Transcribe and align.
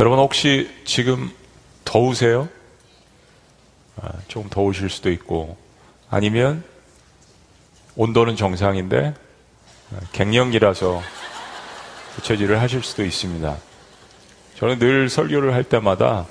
여러분 0.00 0.18
혹시 0.18 0.70
지금 0.86 1.30
더우세요? 1.84 2.48
아, 4.00 4.10
좀 4.28 4.48
더우실 4.48 4.88
수도 4.88 5.10
있고 5.10 5.58
아니면 6.08 6.64
온도는 7.96 8.34
정상인데 8.34 9.12
갱년기라서 10.12 11.02
부채질을 12.14 12.62
하실 12.62 12.82
수도 12.82 13.04
있습니다. 13.04 13.54
저는 14.56 14.78
늘 14.78 15.10
설교를 15.10 15.52
할 15.52 15.64
때마다 15.64 16.24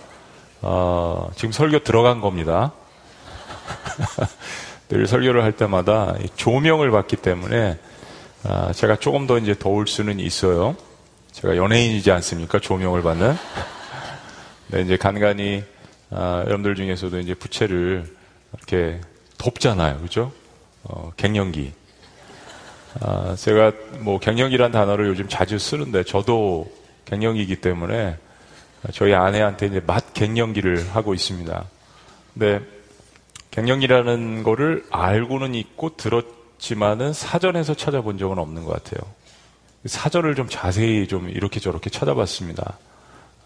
어, 0.63 1.29
지금 1.35 1.51
설교 1.51 1.83
들어간 1.83 2.21
겁니다. 2.21 2.71
늘 4.89 5.05
설교를 5.05 5.43
할 5.43 5.51
때마다 5.51 6.15
조명을 6.37 6.89
받기 6.89 7.17
때문에 7.17 7.77
아, 8.45 8.73
제가 8.73 8.95
조금 8.95 9.27
더 9.27 9.37
이제 9.37 9.53
더울 9.53 9.85
수는 9.85 10.19
있어요. 10.19 10.75
제가 11.41 11.55
연예인이지 11.55 12.11
않습니까? 12.11 12.59
조명을 12.59 13.01
받는. 13.01 13.33
네, 14.71 14.81
이제 14.81 14.97
간간히 14.97 15.63
아, 16.09 16.43
여러분들 16.45 16.75
중에서도 16.75 17.17
이제 17.19 17.33
부채를 17.33 18.03
이렇게 18.57 18.99
덥잖아요, 19.37 20.01
그죠? 20.01 20.33
어, 20.83 21.13
갱년기. 21.15 21.71
아, 22.99 23.35
제가 23.37 23.71
뭐 23.99 24.19
갱년기란 24.19 24.73
단어를 24.73 25.07
요즘 25.07 25.29
자주 25.29 25.57
쓰는데 25.57 26.03
저도 26.03 26.69
갱년기이기 27.05 27.61
때문에 27.61 28.17
저희 28.91 29.13
아내한테 29.13 29.67
이제 29.67 29.79
맛 29.79 30.13
갱년기를 30.13 30.89
하고 30.93 31.13
있습니다. 31.13 31.65
근데 32.33 32.59
갱년기라는 33.51 34.43
거를 34.43 34.83
알고는 34.91 35.55
있고 35.55 35.95
들었지만은 35.95 37.13
사전에서 37.13 37.75
찾아본 37.75 38.17
적은 38.17 38.39
없는 38.39 38.65
것 38.65 38.83
같아요. 38.83 39.18
사전을 39.85 40.35
좀 40.35 40.47
자세히 40.49 41.07
좀 41.07 41.29
이렇게 41.29 41.59
저렇게 41.59 41.89
찾아봤습니다. 41.89 42.77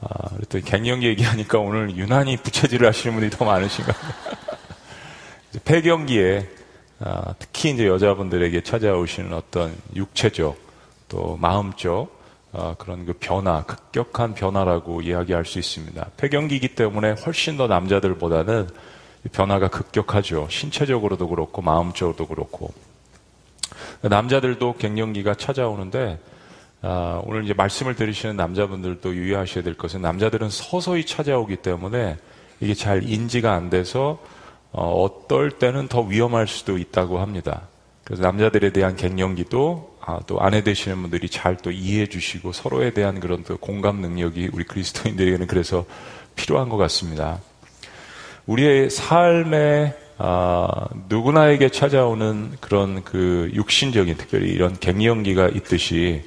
아, 0.01 0.29
그랬더니 0.35 0.63
갱년기 0.63 1.07
얘기하니까 1.07 1.59
오늘 1.59 1.95
유난히 1.95 2.37
부채질을 2.37 2.87
하시는 2.87 3.15
분이 3.15 3.29
더 3.29 3.45
많으신가. 3.45 3.93
폐경기에 5.65 6.49
아, 6.99 7.33
특히 7.37 7.71
이제 7.71 7.87
여자분들에게 7.87 8.61
찾아오시는 8.61 9.33
어떤 9.33 9.75
육체적 9.95 10.57
또 11.09 11.37
마음적 11.39 12.23
아, 12.53 12.75
그런 12.77 13.05
그 13.05 13.13
변화, 13.13 13.63
급격한 13.63 14.35
변화라고 14.35 15.01
이야기할 15.01 15.45
수 15.45 15.59
있습니다. 15.59 16.09
폐경기이기 16.17 16.75
때문에 16.75 17.11
훨씬 17.25 17.57
더 17.57 17.67
남자들보다는 17.67 18.69
변화가 19.31 19.69
급격하죠. 19.69 20.47
신체적으로도 20.49 21.29
그렇고 21.29 21.61
마음적으로도 21.61 22.27
그렇고 22.27 22.73
남자들도 24.09 24.75
갱년기가 24.77 25.35
찾아오는데 25.35 26.19
아, 26.81 27.21
오늘 27.23 27.45
이제 27.45 27.53
말씀을 27.53 27.95
들으시는 27.95 28.35
남자분들도 28.35 29.15
유의하셔야 29.15 29.63
될 29.63 29.75
것은 29.75 30.01
남자들은 30.01 30.49
서서히 30.49 31.05
찾아오기 31.05 31.57
때문에 31.57 32.17
이게 32.59 32.73
잘 32.73 33.09
인지가 33.09 33.53
안 33.53 33.69
돼서 33.69 34.21
어, 34.71 35.03
어떨 35.03 35.51
때는 35.51 35.87
더 35.87 36.01
위험할 36.01 36.47
수도 36.47 36.77
있다고 36.77 37.19
합니다. 37.19 37.61
그래서 38.03 38.23
남자들에 38.23 38.71
대한 38.71 38.97
갱년기도 38.97 39.97
아, 40.01 40.19
또 40.27 40.41
아내 40.41 40.61
되시는 40.61 41.01
분들이 41.01 41.29
잘 41.29 41.55
또 41.63 41.71
이해해 41.71 42.07
주시고 42.07 42.51
서로에 42.51 42.91
대한 42.91 43.21
그런 43.21 43.43
또 43.43 43.55
공감 43.57 44.01
능력이 44.01 44.49
우리 44.51 44.65
그리스도인들에게는 44.65 45.47
그래서 45.47 45.85
필요한 46.35 46.67
것 46.67 46.75
같습니다. 46.75 47.39
우리의 48.45 48.89
삶에 48.89 49.95
아, 50.17 50.87
누구나에게 51.09 51.69
찾아오는 51.69 52.51
그런 52.59 53.03
그 53.03 53.49
육신적인 53.53 54.15
특별히 54.15 54.51
이런 54.51 54.77
갱년기가 54.79 55.49
있듯이 55.49 56.23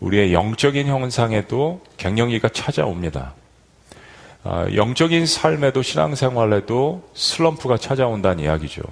우리의 0.00 0.32
영적인 0.32 0.86
형상에도 0.86 1.80
갱년기가 1.96 2.48
찾아옵니다. 2.48 3.34
아, 4.42 4.66
영적인 4.74 5.26
삶에도 5.26 5.82
신앙생활에도 5.82 7.08
슬럼프가 7.14 7.76
찾아온다는 7.76 8.44
이야기죠. 8.44 8.82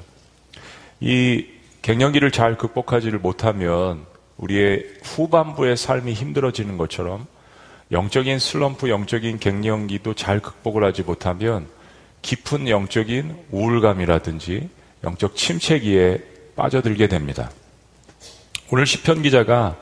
이 1.01 1.47
갱년기를 1.83 2.31
잘 2.31 2.57
극복하지를 2.57 3.19
못하면 3.19 4.05
우리의 4.37 4.85
후반부의 5.03 5.77
삶이 5.77 6.13
힘들어지는 6.13 6.77
것처럼 6.77 7.27
영적인 7.91 8.39
슬럼프, 8.39 8.91
영적인 8.91 9.39
갱년기도 9.39 10.15
잘 10.15 10.41
극복을 10.41 10.85
하지 10.85 11.03
못하면 11.03 11.67
깊은 12.23 12.69
영적인 12.69 13.37
우울감이라든지 13.51 14.69
영적 15.05 15.37
침체기에 15.37 16.23
빠져들게 16.57 17.07
됩니다. 17.09 17.51
오늘 18.71 18.87
시편 18.87 19.23
기자가 19.23 19.77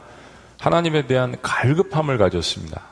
하나님에 0.58 1.06
대한 1.06 1.36
갈급함을 1.42 2.18
가졌습니다. 2.18 2.82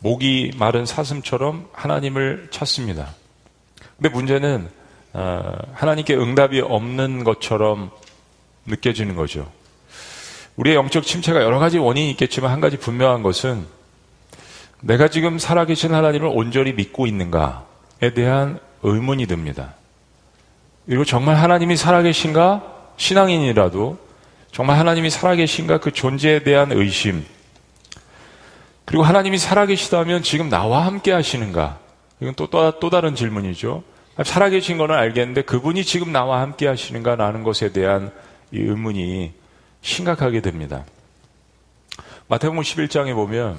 목이 0.00 0.52
마른 0.56 0.86
사슴처럼 0.86 1.68
하나님을 1.72 2.48
찾습니다. 2.50 3.14
근데 3.96 4.08
문제는 4.08 4.68
어, 5.14 5.56
하나님께 5.72 6.14
응답이 6.14 6.60
없는 6.60 7.24
것처럼 7.24 7.90
느껴지는 8.66 9.16
거죠. 9.16 9.50
우리의 10.56 10.76
영적 10.76 11.04
침체가 11.04 11.42
여러 11.42 11.58
가지 11.58 11.78
원인이 11.78 12.10
있겠지만 12.12 12.50
한 12.50 12.60
가지 12.60 12.76
분명한 12.76 13.22
것은 13.22 13.66
내가 14.80 15.08
지금 15.08 15.38
살아계신 15.38 15.94
하나님을 15.94 16.28
온전히 16.32 16.72
믿고 16.72 17.06
있는가에 17.06 17.67
대한 18.00 18.58
의문이 18.82 19.26
듭니다. 19.26 19.74
그리고 20.86 21.04
정말 21.04 21.36
하나님이 21.36 21.76
살아계신가? 21.76 22.76
신앙인이라도 22.96 23.98
정말 24.52 24.78
하나님이 24.78 25.10
살아계신가? 25.10 25.78
그 25.78 25.92
존재에 25.92 26.42
대한 26.42 26.72
의심. 26.72 27.24
그리고 28.84 29.02
하나님이 29.02 29.38
살아계시다면 29.38 30.22
지금 30.22 30.48
나와 30.48 30.86
함께 30.86 31.12
하시는가? 31.12 31.78
이건 32.20 32.34
또, 32.34 32.46
또, 32.46 32.78
또 32.78 32.90
다른 32.90 33.14
질문이죠. 33.14 33.82
살아계신 34.24 34.78
거는 34.78 34.94
알겠는데 34.94 35.42
그분이 35.42 35.84
지금 35.84 36.10
나와 36.10 36.40
함께 36.40 36.66
하시는가라는 36.66 37.42
것에 37.44 37.72
대한 37.72 38.10
이 38.50 38.58
의문이 38.58 39.32
심각하게 39.82 40.40
됩니다. 40.40 40.84
마태복음 42.28 42.62
11장에 42.62 43.14
보면 43.14 43.58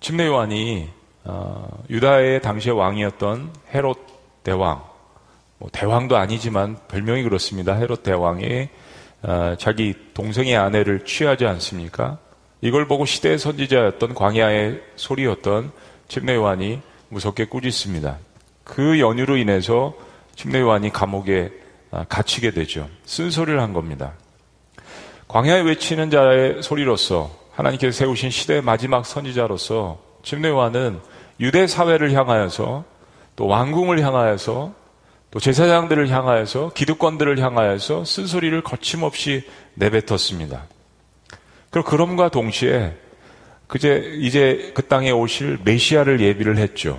침례 0.00 0.26
요한이 0.26 0.88
어, 1.24 1.82
유다의 1.90 2.42
당시의 2.42 2.76
왕이었던 2.76 3.52
헤롯 3.74 3.98
대왕, 4.42 4.82
뭐 5.58 5.68
대왕도 5.70 6.16
아니지만 6.16 6.78
별명이 6.88 7.22
그렇습니다. 7.22 7.74
헤롯 7.74 8.02
대왕이 8.02 8.68
어, 9.22 9.54
자기 9.58 9.94
동생의 10.14 10.56
아내를 10.56 11.04
취하지 11.04 11.46
않습니까? 11.46 12.18
이걸 12.62 12.86
보고 12.86 13.04
시대의 13.04 13.38
선지자였던 13.38 14.14
광야의 14.14 14.82
소리였던 14.96 15.72
침례 16.08 16.34
요한이 16.34 16.80
무섭게 17.08 17.46
꾸짖습니다. 17.46 18.18
그 18.64 19.00
연유로 19.00 19.36
인해서 19.36 19.94
침례 20.34 20.60
요한이 20.60 20.90
감옥에 20.92 21.50
아, 21.90 22.04
갇히게 22.04 22.52
되죠. 22.52 22.88
쓴소리를 23.04 23.60
한 23.60 23.72
겁니다. 23.72 24.12
광야에 25.28 25.62
외치는 25.62 26.10
자의 26.10 26.62
소리로서 26.62 27.30
하나님께서 27.52 27.96
세우신 27.96 28.30
시대의 28.30 28.62
마지막 28.62 29.04
선지자로서 29.04 30.09
침례요한은 30.22 31.00
유대 31.40 31.66
사회를 31.66 32.12
향하여서 32.12 32.84
또 33.36 33.46
왕궁을 33.46 34.02
향하여서 34.02 34.74
또 35.30 35.38
제사장들을 35.38 36.08
향하여서 36.08 36.72
기득권들을 36.74 37.38
향하여서 37.38 38.04
쓴소리를 38.04 38.60
거침없이 38.62 39.44
내뱉었습니다. 39.74 40.64
그리고 41.70 41.88
그럼과 41.88 42.30
동시에 42.30 42.96
그제 43.68 44.16
이제 44.18 44.72
그 44.74 44.86
땅에 44.88 45.12
오실 45.12 45.60
메시아를 45.64 46.20
예비를 46.20 46.58
했죠. 46.58 46.98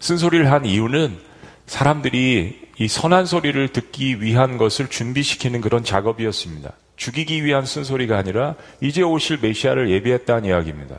쓴소리를 0.00 0.50
한 0.50 0.64
이유는 0.64 1.18
사람들이 1.66 2.66
이 2.78 2.88
선한 2.88 3.26
소리를 3.26 3.68
듣기 3.68 4.22
위한 4.22 4.56
것을 4.56 4.88
준비시키는 4.88 5.60
그런 5.60 5.84
작업이었습니다. 5.84 6.72
죽이기 6.96 7.44
위한 7.44 7.66
쓴소리가 7.66 8.16
아니라 8.16 8.54
이제 8.80 9.02
오실 9.02 9.38
메시아를 9.42 9.90
예비했다는 9.90 10.48
이야기입니다. 10.48 10.96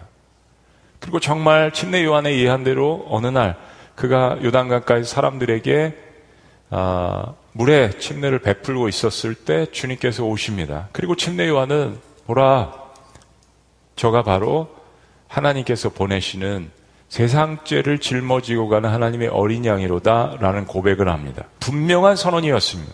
그리고 0.99 1.19
정말 1.19 1.71
침례 1.71 2.03
요한의 2.03 2.39
예한 2.39 2.63
대로 2.63 3.05
어느 3.09 3.27
날 3.27 3.55
그가 3.95 4.37
요단강가에 4.43 5.03
사람들에게 5.03 5.95
아, 6.69 7.33
물에 7.53 7.91
침례를 7.97 8.39
베풀고 8.39 8.89
있었을 8.89 9.33
때 9.33 9.65
주님께서 9.71 10.23
오십니다. 10.23 10.89
그리고 10.91 11.15
침례 11.15 11.47
요한은 11.47 11.97
보라 12.25 12.73
저가 13.95 14.23
바로 14.23 14.69
하나님께서 15.27 15.89
보내시는 15.89 16.71
세상 17.09 17.59
죄를 17.63 17.99
짊어지고 17.99 18.67
가는 18.67 18.89
하나님의 18.89 19.29
어린 19.29 19.65
양이로다라는 19.65 20.65
고백을 20.65 21.09
합니다. 21.09 21.45
분명한 21.59 22.15
선언이었습니다. 22.15 22.93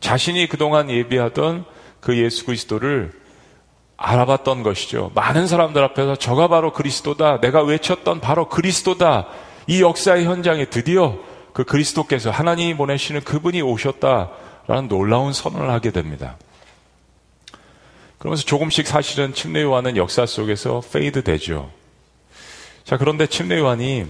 자신이 0.00 0.48
그동안 0.48 0.90
예비하던 0.90 1.64
그 2.00 2.16
예수 2.16 2.46
그리스도를 2.46 3.12
알아봤던 4.02 4.64
것이죠. 4.64 5.12
많은 5.14 5.46
사람들 5.46 5.82
앞에서 5.84 6.16
저가 6.16 6.48
바로 6.48 6.72
그리스도다. 6.72 7.40
내가 7.40 7.62
외쳤던 7.62 8.20
바로 8.20 8.48
그리스도다. 8.48 9.28
이 9.68 9.80
역사의 9.80 10.24
현장에 10.24 10.64
드디어 10.64 11.18
그 11.52 11.64
그리스도께서 11.64 12.30
하나님이 12.30 12.76
보내시는 12.76 13.20
그분이 13.22 13.62
오셨다라는 13.62 14.88
놀라운 14.88 15.32
선언을 15.32 15.70
하게 15.70 15.92
됩니다. 15.92 16.36
그러면서 18.18 18.44
조금씩 18.44 18.86
사실은 18.86 19.34
침례 19.34 19.62
요한은 19.62 19.96
역사 19.96 20.26
속에서 20.26 20.82
fade 20.92 21.22
되죠. 21.22 21.70
자, 22.84 22.96
그런데 22.96 23.26
침례 23.26 23.58
요한이 23.58 24.06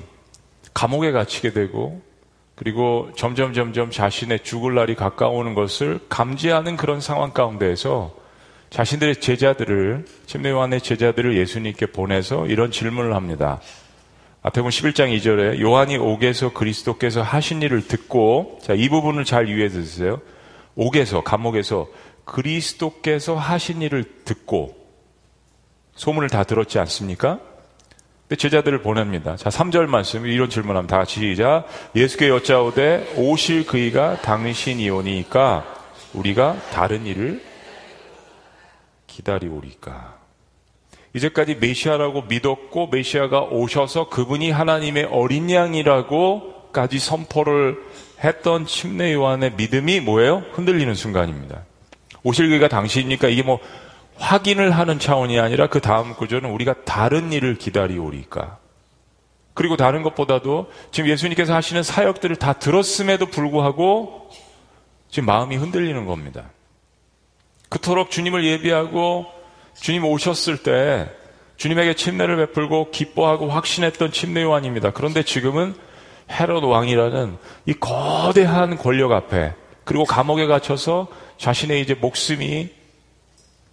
감옥에 0.73 1.13
갇히게 1.13 1.53
되고 1.53 2.01
그리고 2.55 3.11
점점 3.17 3.53
점점 3.53 3.91
자신의 3.91 4.41
죽을 4.43 4.75
날이 4.75 4.95
가까워오는 4.95 5.55
것을 5.55 6.01
감지하는 6.09 6.77
그런 6.77 7.01
상황 7.01 7.33
가운데에서 7.33 8.22
자신들의 8.73 9.17
제자들을 9.17 10.07
침례 10.25 10.49
요한의 10.49 10.81
제자들을 10.81 11.37
예수님께 11.37 11.87
보내서 11.87 12.47
이런 12.47 12.71
질문을 12.71 13.15
합니다. 13.15 13.61
보면 14.43 14.71
11장 14.71 15.15
2절에 15.15 15.61
요한이 15.61 15.99
옥에서 15.99 16.55
그리스도께서 16.55 17.21
하신 17.21 17.61
일을 17.61 17.87
듣고 17.87 18.59
자, 18.63 18.73
이 18.73 18.89
부분을 18.89 19.27
잘 19.27 19.49
유의해 19.49 19.69
주세요. 19.69 20.23
옥에서 20.75 21.23
감옥에서 21.23 21.87
그리스도께서 22.25 23.37
하신 23.37 23.83
일을 23.83 24.05
듣고 24.25 24.75
소문을 25.95 26.31
다 26.31 26.43
들었지 26.43 26.79
않습니까? 26.79 27.41
제자들을 28.39 28.81
보냅니다. 28.81 29.37
자, 29.37 29.51
3절 29.51 29.87
말씀, 29.87 30.27
이런 30.27 30.49
질문하면 30.49 30.87
다 30.87 30.97
같이 30.97 31.21
시작. 31.21 31.67
예수께 31.95 32.31
여짜오되 32.31 33.17
오실 33.19 33.67
그이가 33.67 34.23
당신이오니까 34.23 35.67
우리가 36.15 36.57
다른 36.73 37.05
일을 37.05 37.52
기다리오리까. 39.13 40.17
이제까지 41.15 41.57
메시아라고 41.57 42.23
믿었고 42.23 42.89
메시아가 42.89 43.43
오셔서 43.43 44.09
그분이 44.09 44.51
하나님의 44.51 45.05
어린 45.05 45.51
양이라고까지 45.51 46.99
선포를 46.99 47.79
했던 48.25 48.67
침례 48.67 49.13
요한의 49.13 49.55
믿음이 49.57 50.01
뭐예요? 50.01 50.43
흔들리는 50.53 50.95
순간입니다. 50.95 51.65
오실 52.23 52.49
그이가 52.49 52.69
당신입니까? 52.69 53.29
이게 53.29 53.43
뭐 53.43 53.59
확인을 54.17 54.71
하는 54.71 54.99
차원이 54.99 55.39
아니라 55.39 55.67
그 55.67 55.81
다음 55.81 56.15
구절은 56.15 56.49
우리가 56.51 56.85
다른 56.85 57.33
일을 57.33 57.57
기다리오리까. 57.57 58.59
그리고 59.55 59.77
다른 59.77 60.03
것보다도 60.03 60.71
지금 60.93 61.11
예수님께서 61.11 61.55
하시는 61.55 61.83
사역들을 61.83 62.37
다 62.37 62.55
들었음에도 62.55 63.27
불구하고 63.27 64.31
지금 65.11 65.27
마음이 65.27 65.57
흔들리는 65.57 66.07
겁니다. 66.07 66.45
그토록 67.73 68.11
주님을 68.11 68.45
예비하고 68.45 69.25
주님 69.81 70.05
오셨을 70.05 70.59
때 70.59 71.11
주님에게 71.57 71.95
침례를 71.95 72.37
베풀고 72.37 72.91
기뻐하고 72.91 73.49
확신했던 73.49 74.13
침례 74.13 74.43
요한입니다. 74.43 74.91
그런데 74.91 75.23
지금은 75.23 75.75
헤롯 76.31 76.65
왕이라는 76.65 77.39
이 77.65 77.73
거대한 77.73 78.77
권력 78.77 79.13
앞에 79.13 79.55
그리고 79.85 80.05
감옥에 80.05 80.47
갇혀서 80.47 81.09
자신의 81.39 81.81
이제 81.81 81.95
목숨이 81.95 82.69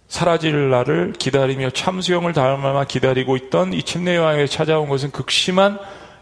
사라질 0.08 0.70
날을 0.70 1.12
기다리며 1.18 1.68
참수형을 1.68 2.32
당할 2.32 2.61
날만 2.61 2.86
기다리고 2.86 3.36
있던 3.36 3.74
이 3.74 3.82
침례 3.82 4.16
요한에게 4.16 4.46
찾아온 4.46 4.88
것은 4.88 5.10
극심한 5.10 5.78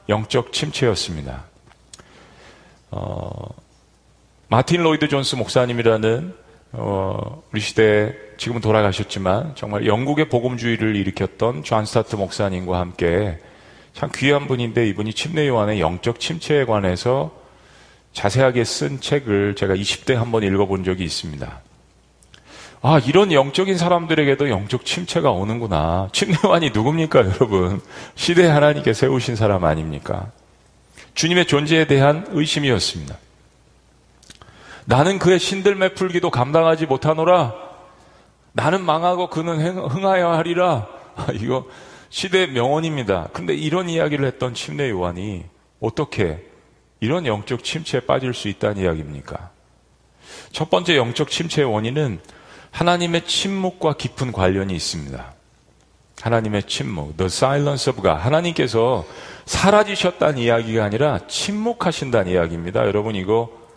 영적 0.08 0.52
침체였습니다. 0.52 1.44
어, 2.90 3.30
마틴 4.48 4.82
로이드 4.82 5.06
존스 5.06 5.36
목사님이라는 5.36 6.47
어, 6.72 7.42
우리 7.52 7.60
시대에 7.60 8.12
지금은 8.36 8.60
돌아가셨지만 8.60 9.52
정말 9.54 9.86
영국의 9.86 10.28
복음주의를 10.28 10.96
일으켰던 10.96 11.64
존 11.64 11.84
스타트 11.86 12.16
목사님과 12.16 12.78
함께 12.78 13.38
참 13.94 14.10
귀한 14.14 14.46
분인데 14.46 14.86
이분이 14.88 15.14
침례 15.14 15.48
요한의 15.48 15.80
영적 15.80 16.20
침체에 16.20 16.64
관해서 16.64 17.32
자세하게 18.12 18.64
쓴 18.64 19.00
책을 19.00 19.54
제가 19.56 19.74
20대 19.74 20.14
한번 20.14 20.42
읽어본 20.42 20.84
적이 20.84 21.04
있습니다. 21.04 21.60
아, 22.80 23.00
이런 23.04 23.32
영적인 23.32 23.76
사람들에게도 23.76 24.50
영적 24.50 24.84
침체가 24.84 25.32
오는구나. 25.32 26.10
침례 26.12 26.36
요한이 26.44 26.70
누굽니까, 26.70 27.20
여러분? 27.20 27.80
시대 28.14 28.46
하나님께 28.46 28.92
세우신 28.92 29.34
사람 29.34 29.64
아닙니까? 29.64 30.30
주님의 31.14 31.46
존재에 31.46 31.86
대한 31.88 32.24
의심이었습니다. 32.30 33.16
나는 34.88 35.19
그의 35.19 35.38
신들매 35.38 35.93
풀기도 35.93 36.31
감당하지 36.31 36.87
못하노라. 36.87 37.55
나는 38.52 38.82
망하고 38.82 39.29
그는 39.29 39.61
흥하여 39.61 40.32
하리라. 40.32 40.88
아, 41.14 41.26
이거 41.35 41.67
시대의 42.08 42.52
명언입니다. 42.52 43.29
근데 43.35 43.55
이런 43.55 43.90
이야기를 43.90 44.25
했던 44.25 44.55
침례 44.55 44.88
요한이 44.88 45.44
어떻게 45.79 46.43
이런 47.00 47.26
영적 47.26 47.64
침체에 47.64 48.00
빠질 48.00 48.32
수 48.32 48.49
있다는 48.49 48.82
이야기입니까? 48.82 49.50
첫 50.52 50.70
번째 50.70 50.96
영적 50.96 51.29
침체의 51.29 51.70
원인은 51.70 52.20
하나님의 52.70 53.26
침묵과 53.26 53.99
깊은 53.99 54.32
관련이 54.32 54.75
있습니다. 54.75 55.35
하나님의 56.23 56.62
침묵, 56.62 57.14
the 57.19 57.26
silence 57.26 57.90
of 57.90 58.00
God. 58.00 58.23
하나님께서 58.23 59.05
사라지셨다는 59.44 60.38
이야기가 60.38 60.82
아니라 60.82 61.20
침묵하신다는 61.29 62.32
이야기입니다. 62.32 62.87
여러분 62.87 63.17
이거 63.17 63.67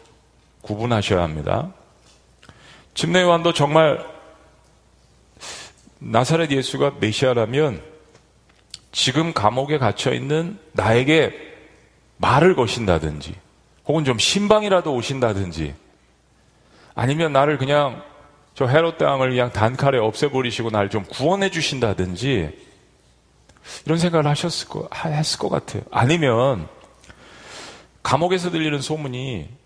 구분하셔야 0.61 1.21
합니다. 1.23 1.73
침례 2.93 3.21
요한도 3.21 3.53
정말 3.53 4.05
나사렛 5.99 6.51
예수가 6.51 6.95
메시아라면 6.99 7.81
지금 8.91 9.33
감옥에 9.33 9.77
갇혀 9.77 10.13
있는 10.13 10.59
나에게 10.73 11.33
말을 12.17 12.55
거신다든지 12.55 13.35
혹은 13.85 14.03
좀 14.03 14.17
신방이라도 14.17 14.93
오신다든지 14.93 15.73
아니면 16.93 17.33
나를 17.33 17.57
그냥 17.57 18.03
저 18.53 18.65
헤롯 18.65 18.97
땅을 18.97 19.29
그냥 19.29 19.51
단칼에 19.51 19.97
없애버리시고 19.97 20.71
날좀 20.71 21.05
구원해 21.05 21.49
주신다든지 21.49 22.57
이런 23.85 23.97
생각을 23.97 24.27
하셨을 24.27 24.67
거, 24.67 24.89
했을 24.93 25.39
것 25.39 25.49
같아요. 25.49 25.83
아니면 25.91 26.67
감옥에서 28.03 28.49
들리는 28.49 28.81
소문이 28.81 29.60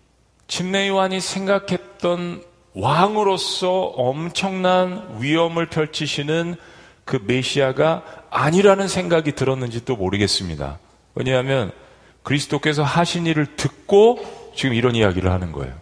침례 0.48 0.88
요한이 0.88 1.20
생각했던 1.20 2.42
왕으로서 2.74 3.82
엄청난 3.96 5.18
위험을 5.20 5.66
펼치시는 5.66 6.56
그 7.04 7.20
메시아가 7.24 8.02
아니라는 8.30 8.88
생각이 8.88 9.32
들었는지도 9.32 9.96
모르겠습니다. 9.96 10.78
왜냐하면 11.14 11.72
그리스도께서 12.22 12.82
하신 12.82 13.26
일을 13.26 13.56
듣고 13.56 14.18
지금 14.54 14.74
이런 14.74 14.94
이야기를 14.94 15.30
하는 15.30 15.52
거예요. 15.52 15.72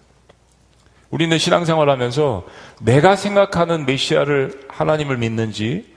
우리는 1.11 1.37
신앙생활 1.39 1.89
하면서 1.89 2.45
내가 2.81 3.17
생각하는 3.17 3.87
메시아를 3.87 4.67
하나님을 4.69 5.17
믿는지 5.17 5.95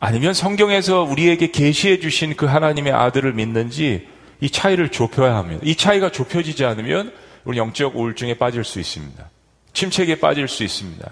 아니면 0.00 0.34
성경에서 0.34 1.02
우리에게 1.02 1.50
계시해 1.50 2.00
주신 2.00 2.34
그 2.36 2.46
하나님의 2.46 2.92
아들을 2.92 3.32
믿는지 3.34 4.08
이 4.40 4.50
차이를 4.50 4.88
좁혀야 4.88 5.36
합니다. 5.36 5.60
이 5.64 5.76
차이가 5.76 6.10
좁혀지지 6.10 6.64
않으면 6.64 7.12
우리 7.44 7.58
영적 7.58 7.96
우울증에 7.96 8.34
빠질 8.34 8.64
수 8.64 8.80
있습니다. 8.80 9.24
침체기에 9.72 10.16
빠질 10.20 10.48
수 10.48 10.62
있습니다. 10.64 11.10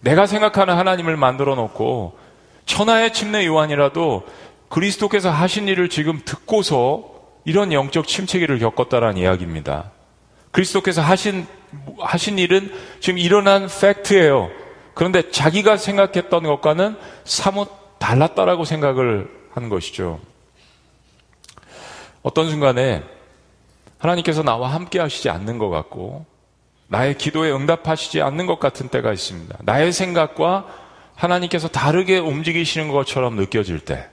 내가 0.00 0.26
생각하는 0.26 0.74
하나님을 0.76 1.16
만들어 1.16 1.54
놓고 1.54 2.18
천하의 2.66 3.12
침례 3.12 3.46
요한이라도 3.46 4.26
그리스도께서 4.68 5.30
하신 5.30 5.68
일을 5.68 5.88
지금 5.88 6.20
듣고서 6.24 7.14
이런 7.44 7.72
영적 7.72 8.06
침체기를 8.06 8.58
겪었다라는 8.58 9.16
이야기입니다. 9.16 9.90
그리스도께서 10.50 11.02
하신 11.02 11.46
하신 11.98 12.38
일은 12.38 12.72
지금 13.00 13.18
일어난 13.18 13.68
팩트예요. 13.68 14.50
그런데 14.94 15.30
자기가 15.30 15.76
생각했던 15.76 16.44
것과는 16.44 16.96
사뭇 17.24 17.68
달랐다라고 17.98 18.64
생각을 18.64 19.28
한 19.52 19.68
것이죠. 19.68 20.20
어떤 22.22 22.48
순간에 22.48 23.02
하나님께서 24.04 24.42
나와 24.42 24.68
함께 24.68 24.98
하시지 24.98 25.30
않는 25.30 25.58
것 25.58 25.70
같고 25.70 26.26
나의 26.88 27.16
기도에 27.16 27.50
응답하시지 27.50 28.20
않는 28.20 28.46
것 28.46 28.60
같은 28.60 28.88
때가 28.88 29.12
있습니다. 29.12 29.58
나의 29.62 29.92
생각과 29.92 30.66
하나님께서 31.14 31.68
다르게 31.68 32.18
움직이시는 32.18 32.88
것처럼 32.88 33.36
느껴질 33.36 33.80
때 33.80 34.08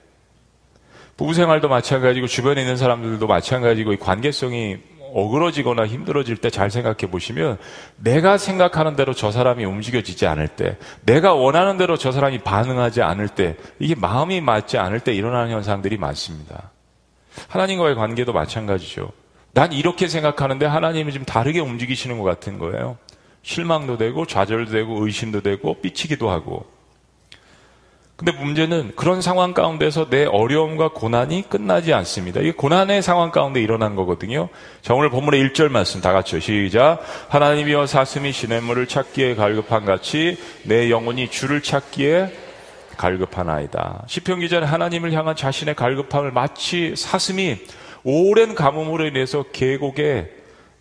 부부 1.18 1.34
생활도 1.34 1.68
마찬가지고 1.68 2.28
주변에 2.28 2.62
있는 2.62 2.78
사람들도 2.78 3.28
마찬가지고 3.28 3.94
이 3.94 3.98
관계성이 3.98 4.78
어그러지거나 5.14 5.88
힘들어질 5.88 6.38
때 6.38 6.50
잘 6.50 6.72
생각해 6.72 7.12
보시면 7.12 7.58
내가 7.98 8.38
생각하는 8.38 8.96
대로 8.96 9.14
저 9.14 9.30
사람이 9.30 9.66
움직여지지 9.66 10.26
않을 10.26 10.48
때, 10.48 10.78
내가 11.06 11.34
원하는 11.34 11.78
대로 11.78 11.98
저 11.98 12.14
사람이 12.14 12.40
반응하지 12.40 13.02
않을 13.02 13.28
때, 13.28 13.58
이게 13.78 13.94
마음이 13.94 14.40
맞지 14.40 14.78
않을 14.78 15.02
때 15.02 15.14
일어나는 15.14 15.52
현상들이 15.52 15.98
많습니다. 15.98 16.72
하나님과의 17.50 17.96
관계도 17.96 18.32
마찬가지죠. 18.32 19.12
난 19.54 19.74
이렇게 19.74 20.08
생각하는데 20.08 20.66
하나님이 20.66 21.14
좀 21.14 21.26
다르게 21.26 21.60
움직이시는 21.60 22.18
것 22.18 22.24
같은 22.24 22.58
거예요. 22.58 22.98
실망도 23.44 23.98
되고 23.98 24.26
좌절도 24.26 24.72
되고 24.72 25.06
의심도 25.06 25.42
되고 25.42 25.82
삐치기도 25.82 26.30
하고. 26.30 26.66
근데 28.16 28.34
문제는 28.34 28.92
그런 28.96 29.20
상황 29.20 29.56
가운데서 29.56 30.12
내 30.12 30.26
어려움과 30.26 30.90
고난이 30.90 31.50
끝나지 31.50 31.92
않습니다. 31.92 32.40
이게 32.40 32.52
고난의 32.52 33.02
상황 33.02 33.32
가운데 33.32 33.60
일어난 33.64 33.96
거거든요. 33.96 34.50
자, 34.84 34.94
오늘 34.94 35.10
본문의 35.10 35.42
1절 35.42 35.70
말씀 35.70 36.02
다 36.02 36.14
같이요. 36.14 36.40
시작. 36.40 37.00
하나님이여 37.30 37.88
사슴이 37.88 38.32
시냇물을 38.32 38.86
찾기에 38.86 39.34
갈급한 39.34 39.86
같이 39.86 40.38
내 40.66 40.92
영혼이 40.92 41.30
주를 41.30 41.64
찾기에 41.64 42.32
갈급한 42.96 43.50
아이다. 43.50 44.04
시편 44.06 44.42
기자는 44.42 44.68
하나님을 44.68 45.14
향한 45.14 45.36
자신의 45.36 45.74
갈급함을 45.74 46.32
마치 46.32 46.94
사슴이 46.96 47.58
오랜 48.04 48.56
가뭄으로 48.56 49.06
인해서 49.06 49.44
계곡의 49.52 50.32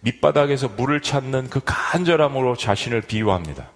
밑바닥에서 0.00 0.68
물을 0.68 1.00
찾는 1.00 1.50
그 1.50 1.60
간절함으로 1.64 2.56
자신을 2.56 3.02
비유합니다. 3.02 3.70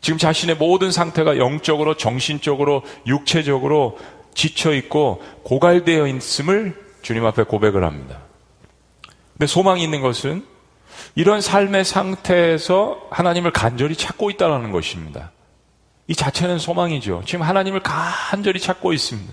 지금 0.00 0.18
자신의 0.18 0.56
모든 0.56 0.92
상태가 0.92 1.36
영적으로, 1.38 1.96
정신적으로, 1.96 2.82
육체적으로 3.06 3.98
지쳐 4.34 4.72
있고 4.74 5.22
고갈되어 5.42 6.06
있음을 6.06 6.80
주님 7.02 7.24
앞에 7.24 7.42
고백을 7.44 7.84
합니다. 7.84 8.20
근데 9.32 9.46
소망이 9.46 9.82
있는 9.82 10.02
것은 10.02 10.44
이런 11.14 11.40
삶의 11.40 11.84
상태에서 11.84 13.08
하나님을 13.10 13.50
간절히 13.50 13.96
찾고 13.96 14.30
있다는 14.30 14.70
것입니다. 14.70 15.32
이 16.06 16.14
자체는 16.14 16.58
소망이죠. 16.58 17.22
지금 17.26 17.42
하나님을 17.42 17.80
간절히 17.80 18.60
찾고 18.60 18.92
있습니다. 18.92 19.32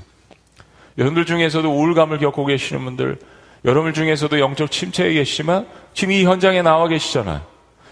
여러분들 0.98 1.26
중에서도 1.26 1.70
우울감을 1.70 2.20
겪고 2.20 2.46
계시는 2.46 2.84
분들, 2.86 3.20
여러분들 3.66 3.94
중에서도 3.94 4.40
영적 4.40 4.72
침체에 4.72 5.14
계시지만 5.14 5.68
지금 5.94 6.14
이 6.14 6.24
현장에 6.24 6.62
나와 6.62 6.88
계시잖아요. 6.88 7.42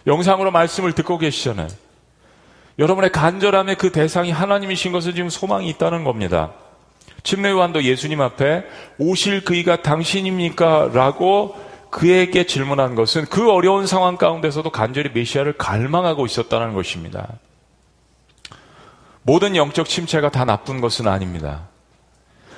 영상으로 0.07 0.51
말씀을 0.51 0.93
듣고 0.93 1.17
계시잖아요. 1.17 1.67
여러분의 2.79 3.11
간절함의 3.11 3.75
그 3.75 3.91
대상이 3.91 4.31
하나님이신 4.31 4.91
것을 4.91 5.13
지금 5.13 5.29
소망이 5.29 5.69
있다는 5.69 6.03
겁니다. 6.03 6.51
침례요한도 7.23 7.83
예수님 7.83 8.21
앞에 8.21 8.63
오실 8.97 9.43
그이가 9.43 9.81
당신입니까? 9.83 10.91
라고 10.93 11.55
그에게 11.91 12.45
질문한 12.45 12.95
것은 12.95 13.25
그 13.25 13.51
어려운 13.51 13.85
상황 13.85 14.17
가운데서도 14.17 14.71
간절히 14.71 15.11
메시아를 15.13 15.53
갈망하고 15.57 16.25
있었다는 16.25 16.73
것입니다. 16.73 17.27
모든 19.23 19.55
영적 19.55 19.87
침체가 19.87 20.31
다 20.31 20.45
나쁜 20.45 20.81
것은 20.81 21.07
아닙니다. 21.07 21.67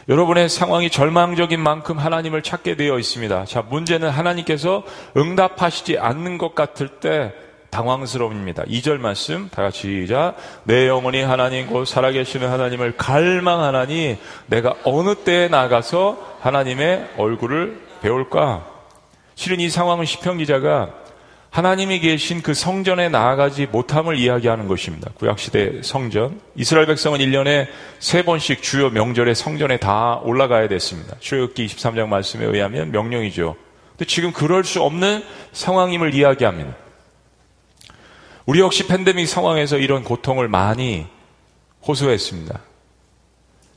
여러분의 0.10 0.50
상황이 0.50 0.90
절망적인 0.90 1.60
만큼 1.62 1.98
하나님을 1.98 2.44
찾게 2.44 2.76
되어 2.76 3.00
있습니다. 3.00 3.46
자, 3.46 3.62
문제는 3.62 4.10
하나님께서 4.10 4.84
응답하시지 5.16 5.98
않는 5.98 6.38
것 6.38 6.56
같을 6.56 6.90
때 6.90 7.34
당황스러웁니다. 7.70 8.64
2절 8.64 8.98
말씀 8.98 9.50
다 9.50 9.64
같이 9.64 10.02
시작. 10.02 10.36
내 10.66 10.88
영혼이 10.88 11.22
하나님 11.22 11.68
곧 11.68 11.86
살아계시는 11.86 12.48
하나님을 12.50 12.98
갈망하나니 12.98 14.18
내가 14.48 14.76
어느 14.84 15.16
때에 15.16 15.48
나가서 15.48 16.38
하나님의 16.42 17.12
얼굴을 17.18 17.82
배울까? 18.02 18.68
실은 19.36 19.60
이 19.60 19.70
상황은 19.70 20.06
시편 20.06 20.38
기자가 20.38 21.03
하나님이 21.54 22.00
계신 22.00 22.42
그 22.42 22.56
성전에 22.56 23.10
나아가지 23.10 23.68
못함을 23.68 24.18
이야기하는 24.18 24.68
것입니다. 24.68 25.12
구약시대 25.14 25.82
성전. 25.84 26.42
이스라엘 26.56 26.88
백성은 26.88 27.20
1년에 27.20 27.68
세 28.00 28.24
번씩 28.24 28.64
주요 28.64 28.90
명절에 28.90 29.36
성전에 29.36 29.78
다 29.78 30.20
올라가야 30.24 30.68
됐습니다. 30.68 31.16
출애굽기 31.20 31.68
23장 31.68 32.08
말씀에 32.08 32.44
의하면 32.44 32.92
명령이죠. 32.92 33.56
근데 33.92 34.06
지금 34.06 34.34
그럴 34.34 34.64
수 34.64 34.82
없는 34.82 35.24
상황임을 35.52 36.16
이야기합니다. 36.16 36.76
우리 38.48 38.60
역시 38.60 38.88
팬데믹 38.88 39.30
상황에서 39.30 39.78
이런 39.78 40.04
고통을 40.04 40.48
많이 40.48 41.06
호소했습니다. 41.88 42.62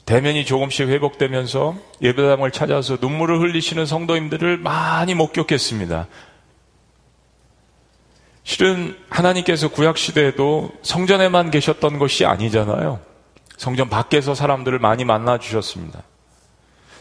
대면이 0.06 0.47
조금씩 0.47 0.88
회복되면서 0.88 1.76
예배당을 2.00 2.52
찾아서 2.52 2.97
눈물을 3.00 3.40
흘리시는 3.40 3.85
성도님들을 3.85 4.56
많이 4.56 5.14
목격했습니다. 5.14 6.06
실은 8.56 8.96
하나님께서 9.10 9.68
구약시대에도 9.68 10.70
성전에만 10.80 11.50
계셨던 11.50 11.98
것이 11.98 12.25
아니잖아요. 12.25 13.00
성전 13.58 13.90
밖에서 13.90 14.34
사람들을 14.34 14.78
많이 14.78 15.04
만나 15.04 15.36
주셨습니다. 15.36 16.02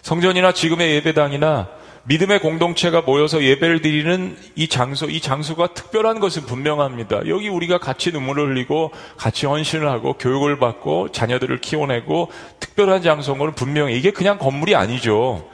성전이나 0.01 0.51
지금의 0.51 0.95
예배당이나 0.95 1.69
믿음의 2.03 2.41
공동체가 2.41 3.03
모여서 3.03 3.41
예배를 3.41 3.81
드리는 3.81 4.35
이 4.55 4.67
장소, 4.67 5.09
이 5.09 5.21
장소가 5.21 5.67
특별한 5.67 6.19
것은 6.19 6.45
분명합니다. 6.45 7.25
여기 7.29 7.47
우리가 7.47 7.77
같이 7.77 8.12
눈물을 8.12 8.50
흘리고 8.50 8.91
같이 9.15 9.45
헌신을 9.45 9.88
하고 9.89 10.12
교육을 10.17 10.59
받고 10.59 11.13
자녀들을 11.13 11.62
키워내고 11.62 12.31
특별한 12.59 13.01
장소인 13.01 13.38
것은 13.38 13.55
분명해. 13.55 13.93
이게 13.93 14.12
그냥 14.12 14.38
건물이 14.39 14.75
아니죠. 14.75 15.50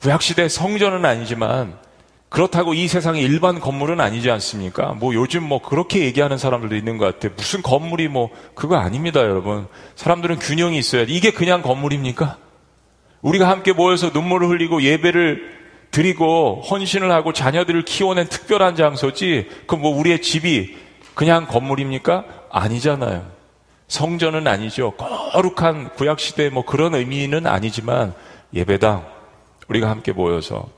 구약시대 0.00 0.48
성전은 0.48 1.04
아니지만 1.04 1.84
그렇다고 2.28 2.74
이 2.74 2.88
세상의 2.88 3.22
일반 3.22 3.60
건물은 3.60 4.00
아니지 4.00 4.30
않습니까? 4.30 4.94
뭐 4.94 5.14
요즘 5.14 5.44
뭐 5.44 5.62
그렇게 5.62 6.00
얘기하는 6.00 6.38
사람들도 6.38 6.74
있는 6.74 6.98
것 6.98 7.06
같아요. 7.06 7.32
무슨 7.36 7.62
건물이 7.62 8.08
뭐 8.08 8.30
그거 8.54 8.76
아닙니다, 8.76 9.20
여러분. 9.20 9.68
사람들은 9.94 10.38
균형이 10.40 10.76
있어야 10.78 11.06
돼. 11.06 11.12
이게 11.12 11.30
그냥 11.30 11.62
건물입니까? 11.62 12.38
우리가 13.22 13.48
함께 13.48 13.72
모여서 13.72 14.10
눈물을 14.10 14.48
흘리고 14.48 14.82
예배를 14.82 15.56
드리고 15.92 16.62
헌신을 16.68 17.10
하고 17.10 17.32
자녀들을 17.32 17.84
키워낸 17.84 18.28
특별한 18.28 18.76
장소지. 18.76 19.48
그럼 19.66 19.82
뭐 19.82 19.96
우리의 19.96 20.20
집이 20.20 20.76
그냥 21.14 21.46
건물입니까? 21.46 22.24
아니잖아요. 22.50 23.24
성전은 23.88 24.46
아니죠. 24.46 24.92
거룩한 24.92 25.90
구약시대 25.94 26.50
뭐 26.50 26.64
그런 26.64 26.94
의미는 26.94 27.46
아니지만 27.46 28.14
예배당 28.52 29.06
우리가 29.68 29.88
함께 29.88 30.12
모여서 30.12 30.68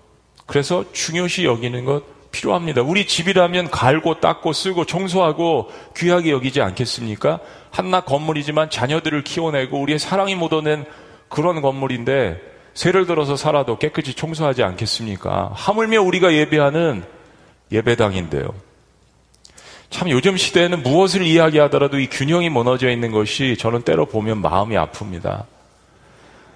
그래서 0.49 0.83
중요시 0.93 1.45
여기는 1.45 1.85
것 1.85 2.03
필요합니다. 2.31 2.81
우리 2.81 3.07
집이라면 3.07 3.71
갈고 3.71 4.19
닦고 4.21 4.55
쓰고 4.55 4.87
청소하고 4.87 5.71
귀하게 5.95 6.31
여기지 6.31 6.63
않겠습니까? 6.63 7.41
한낱 7.71 8.07
건물이지만 8.07 8.71
자녀들을 8.71 9.25
키워내고 9.25 9.79
우리의 9.79 9.99
사랑이 9.99 10.35
묻어낸 10.35 10.87
그런 11.29 11.61
건물인데 11.61 12.41
새를 12.73 13.07
들어서 13.07 13.37
살아도 13.37 13.77
깨끗이 13.79 14.15
청소하지 14.15 14.63
않겠습니까? 14.63 15.51
하물며 15.53 16.01
우리가 16.01 16.33
예배하는 16.33 17.05
예배당인데요. 17.71 18.49
참 19.91 20.09
요즘 20.09 20.39
시대에는 20.39 20.83
무엇을 20.83 21.27
이야기하더라도 21.27 21.99
이 21.99 22.07
균형이 22.07 22.49
무너져 22.49 22.89
있는 22.89 23.11
것이 23.11 23.59
저는 23.59 23.83
때로 23.83 24.07
보면 24.07 24.39
마음이 24.39 24.77
아픕니다. 24.77 25.45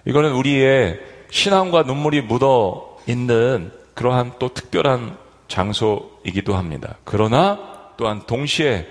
이거는 0.07 0.33
우리의 0.33 0.99
신앙과 1.31 1.83
눈물이 1.83 2.23
묻어 2.23 2.97
있는 3.07 3.82
그러한 3.95 4.33
또 4.39 4.49
특별한 4.49 5.17
장소이기도 5.49 6.55
합니다. 6.55 6.97
그러나 7.05 7.93
또한 7.97 8.23
동시에 8.27 8.87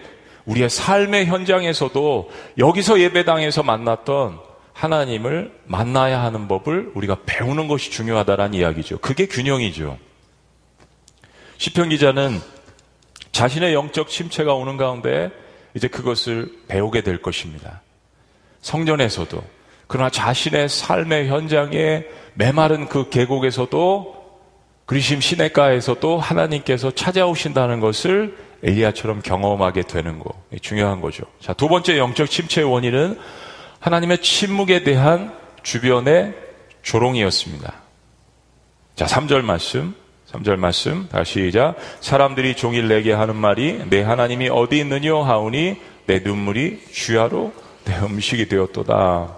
우리의 0.46 0.70
삶의 0.70 1.26
현장에서도 1.26 2.32
여기서 2.58 3.00
예배당에서 3.00 3.64
만났던 3.64 4.40
하나님을 4.74 5.54
만나야 5.66 6.22
하는 6.22 6.48
법을 6.48 6.92
우리가 6.96 7.18
배우는 7.26 7.68
것이 7.68 7.92
중요하다는 7.92 8.54
이야기죠. 8.54 9.00
그게 9.00 9.28
균형이죠. 9.28 9.98
시편 11.58 11.90
기자는 11.90 12.40
자신의 13.32 13.74
영적 13.74 14.10
침체가 14.10 14.54
오는 14.56 14.78
가운데 14.78 15.32
이제 15.74 15.88
그것을 15.88 16.52
배우게 16.68 17.02
될 17.02 17.22
것입니다. 17.22 17.82
성전에서도 18.62 19.42
그러나 19.88 20.10
자신의 20.10 20.70
삶의 20.70 21.28
현장에 21.28 22.06
메마른 22.34 22.88
그 22.88 23.10
계곡에서도 23.10 24.21
그리심 24.86 25.22
시내가에서도 25.22 26.20
하나님께서 26.20 26.92
찾아오신다는 26.92 27.80
것을 27.80 28.36
엘리야처럼 28.64 29.22
경험하게 29.22 29.84
되는 29.84 30.20
거 30.20 30.34
중요한 30.62 31.02
거죠. 31.02 31.24
자, 31.40 31.54
두 31.54 31.68
번째 31.68 31.98
영적 31.98 32.30
침체의 32.30 32.70
원인은 32.70 33.18
하나님의 33.80 34.20
침묵에 34.22 34.84
대한 34.84 35.34
주변의 35.64 36.36
조롱이었습니다. 36.84 37.74
자, 38.96 39.06
3절 39.06 39.42
말씀. 39.42 39.96
3절 40.32 40.58
말씀. 40.58 41.08
다시 41.10 41.46
시작. 41.46 41.76
사람들이 42.00 42.56
종일 42.56 42.88
내게 42.88 43.12
하는 43.12 43.36
말이 43.36 43.82
내 43.90 44.02
하나님이 44.02 44.50
어디 44.50 44.80
있느냐 44.80 45.16
하오니 45.16 45.78
내 46.06 46.20
눈물이 46.20 46.86
주야로 46.92 47.54
내 47.86 47.98
음식이 48.00 48.48
되었도다. 48.48 49.36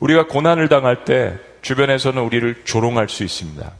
우리가 0.00 0.26
고난을 0.26 0.68
당할 0.68 1.04
때 1.04 1.38
주변에서는 1.62 2.20
우리를 2.22 2.62
조롱할 2.64 3.08
수 3.08 3.24
있습니다. 3.24 3.72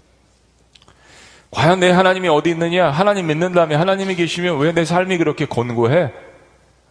과연 1.54 1.78
내 1.80 1.90
하나님이 1.90 2.28
어디 2.28 2.50
있느냐? 2.50 2.90
하나님 2.90 3.28
믿는다면 3.28 3.78
하나님이 3.78 4.16
계시면 4.16 4.58
왜 4.58 4.72
내 4.72 4.84
삶이 4.84 5.18
그렇게 5.18 5.44
곤고해? 5.44 6.12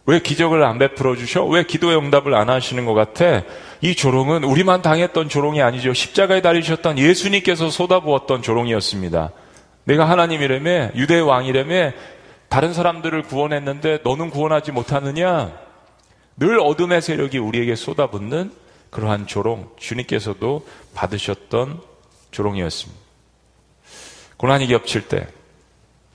왜 0.06 0.18
기적을 0.20 0.62
안 0.64 0.78
베풀어 0.78 1.16
주셔? 1.16 1.44
왜 1.44 1.64
기도의 1.64 1.96
응답을 1.98 2.34
안 2.34 2.48
하시는 2.48 2.84
것 2.86 2.94
같아? 2.94 3.42
이 3.82 3.94
조롱은 3.94 4.44
우리만 4.44 4.80
당했던 4.82 5.28
조롱이 5.28 5.60
아니죠. 5.62 5.92
십자가에 5.92 6.40
달리셨던 6.40 6.98
예수님께서 6.98 7.68
쏟아부었던 7.70 8.42
조롱이었습니다. 8.42 9.30
내가 9.84 10.08
하나님이라며 10.08 10.92
유대의 10.94 11.22
왕이라며 11.22 11.92
다른 12.48 12.72
사람들을 12.72 13.22
구원했는데 13.24 13.98
너는 14.02 14.30
구원하지 14.30 14.72
못하느냐? 14.72 15.52
늘 16.38 16.58
어둠의 16.58 17.02
세력이 17.02 17.38
우리에게 17.38 17.74
쏟아붓는 17.76 18.50
그러한 18.90 19.26
조롱, 19.26 19.70
주님께서도 19.76 20.66
받으셨던 20.94 21.80
조롱이었습니다. 22.30 23.03
고난이 24.44 24.66
겹칠 24.66 25.08
때, 25.08 25.26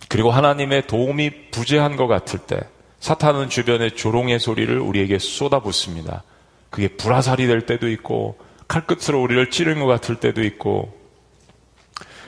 그리고 0.07 0.29
하나님의 0.29 0.85
도움이 0.85 1.49
부재한 1.49 1.95
것 1.95 2.05
같을 2.05 2.37
때, 2.37 2.59
사탄은 2.99 3.49
주변의 3.49 3.95
조롱의 3.95 4.37
소리를 4.37 4.79
우리에게 4.79 5.17
쏟아붓습니다. 5.17 6.21
그게 6.69 6.89
불화살이 6.89 7.47
될 7.47 7.65
때도 7.65 7.89
있고, 7.89 8.37
칼끝으로 8.67 9.19
우리를 9.19 9.49
찌른 9.49 9.79
것 9.79 9.87
같을 9.87 10.17
때도 10.17 10.43
있고, 10.43 10.95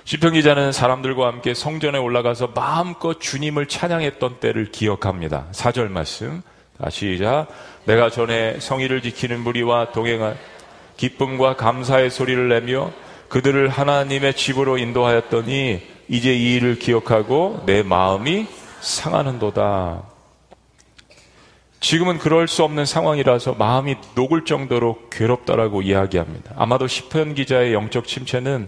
시편 0.06 0.34
기자는 0.34 0.72
사람들과 0.72 1.28
함께 1.28 1.54
성전에 1.54 2.00
올라가서 2.00 2.54
마음껏 2.56 3.22
주님을 3.22 3.68
찬양했던 3.68 4.40
때를 4.40 4.72
기억합니다. 4.72 5.50
4절 5.52 5.90
말씀. 5.90 6.42
다시 6.80 7.14
시작. 7.14 7.46
내가 7.86 8.10
전에 8.10 8.60
성의를 8.60 9.04
지키는 9.04 9.42
무리와 9.42 9.92
동행한 9.92 10.36
기쁨과 10.98 11.58
감사의 11.58 12.10
소리를 12.10 12.50
내며 12.50 12.92
그들을 13.32 13.70
하나님의 13.70 14.34
집으로 14.34 14.78
인도하였더니 14.78 15.82
이제 16.12 16.34
이 16.34 16.56
일을 16.56 16.78
기억하고 16.78 17.64
내 17.66 17.84
마음이 17.84 18.46
상하는도다. 18.82 20.04
지금은 21.80 22.18
그럴 22.20 22.50
수 22.50 22.66
없는 22.66 22.86
상황이라서 22.86 23.54
마음이 23.54 23.96
녹을 24.14 24.44
정도로 24.44 25.08
괴롭다라고 25.10 25.82
이야기합니다. 25.82 26.54
아마도 26.58 26.88
시편 26.88 27.34
기자의 27.34 27.74
영적 27.74 28.08
침체는 28.08 28.68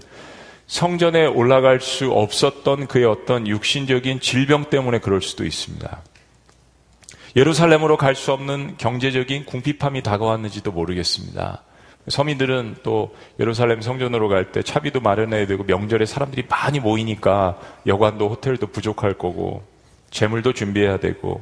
성전에 0.67 1.25
올라갈 1.25 1.81
수 1.81 2.13
없었던 2.13 2.87
그의 2.87 3.03
어떤 3.03 3.45
육신적인 3.45 4.21
질병 4.21 4.69
때문에 4.69 4.99
그럴 4.99 5.21
수도 5.21 5.43
있습니다. 5.43 6.01
예루살렘으로 7.35 7.97
갈 7.97 8.15
수 8.15 8.31
없는 8.31 8.75
경제적인 8.77 9.47
궁핍함이 9.47 10.01
다가왔는지도 10.01 10.71
모르겠습니다. 10.71 11.61
서민들은 12.07 12.77
또 12.83 13.15
예루살렘 13.39 13.81
성전으로 13.81 14.27
갈 14.27 14.51
때 14.51 14.61
차비도 14.61 14.99
마련해야 14.99 15.47
되고 15.47 15.63
명절에 15.63 16.05
사람들이 16.05 16.43
많이 16.49 16.79
모이니까 16.79 17.59
여관도 17.87 18.29
호텔도 18.29 18.67
부족할 18.67 19.13
거고 19.13 19.63
재물도 20.11 20.53
준비해야 20.53 20.97
되고 20.97 21.41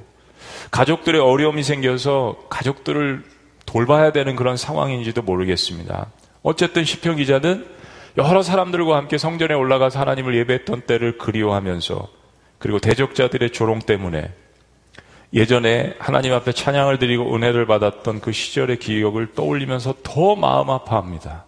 가족들의 0.71 1.19
어려움이 1.19 1.63
생겨서 1.63 2.37
가족들을 2.49 3.23
돌봐야 3.65 4.11
되는 4.11 4.35
그런 4.35 4.57
상황인지도 4.57 5.21
모르겠습니다. 5.23 6.07
어쨌든 6.43 6.83
시편 6.83 7.17
기자는 7.17 7.65
여러 8.17 8.41
사람들과 8.41 8.97
함께 8.97 9.17
성전에 9.17 9.53
올라가서 9.53 9.99
하나님을 9.99 10.35
예배했던 10.35 10.81
때를 10.81 11.17
그리워하면서 11.17 12.07
그리고 12.59 12.79
대적자들의 12.79 13.51
조롱 13.51 13.79
때문에 13.79 14.31
예전에 15.33 15.95
하나님 15.99 16.33
앞에 16.33 16.51
찬양을 16.51 16.99
드리고 16.99 17.33
은혜를 17.35 17.65
받았던 17.65 18.19
그 18.19 18.31
시절의 18.31 18.79
기억을 18.79 19.33
떠올리면서 19.33 19.95
더 20.03 20.35
마음 20.35 20.69
아파합니다. 20.69 21.45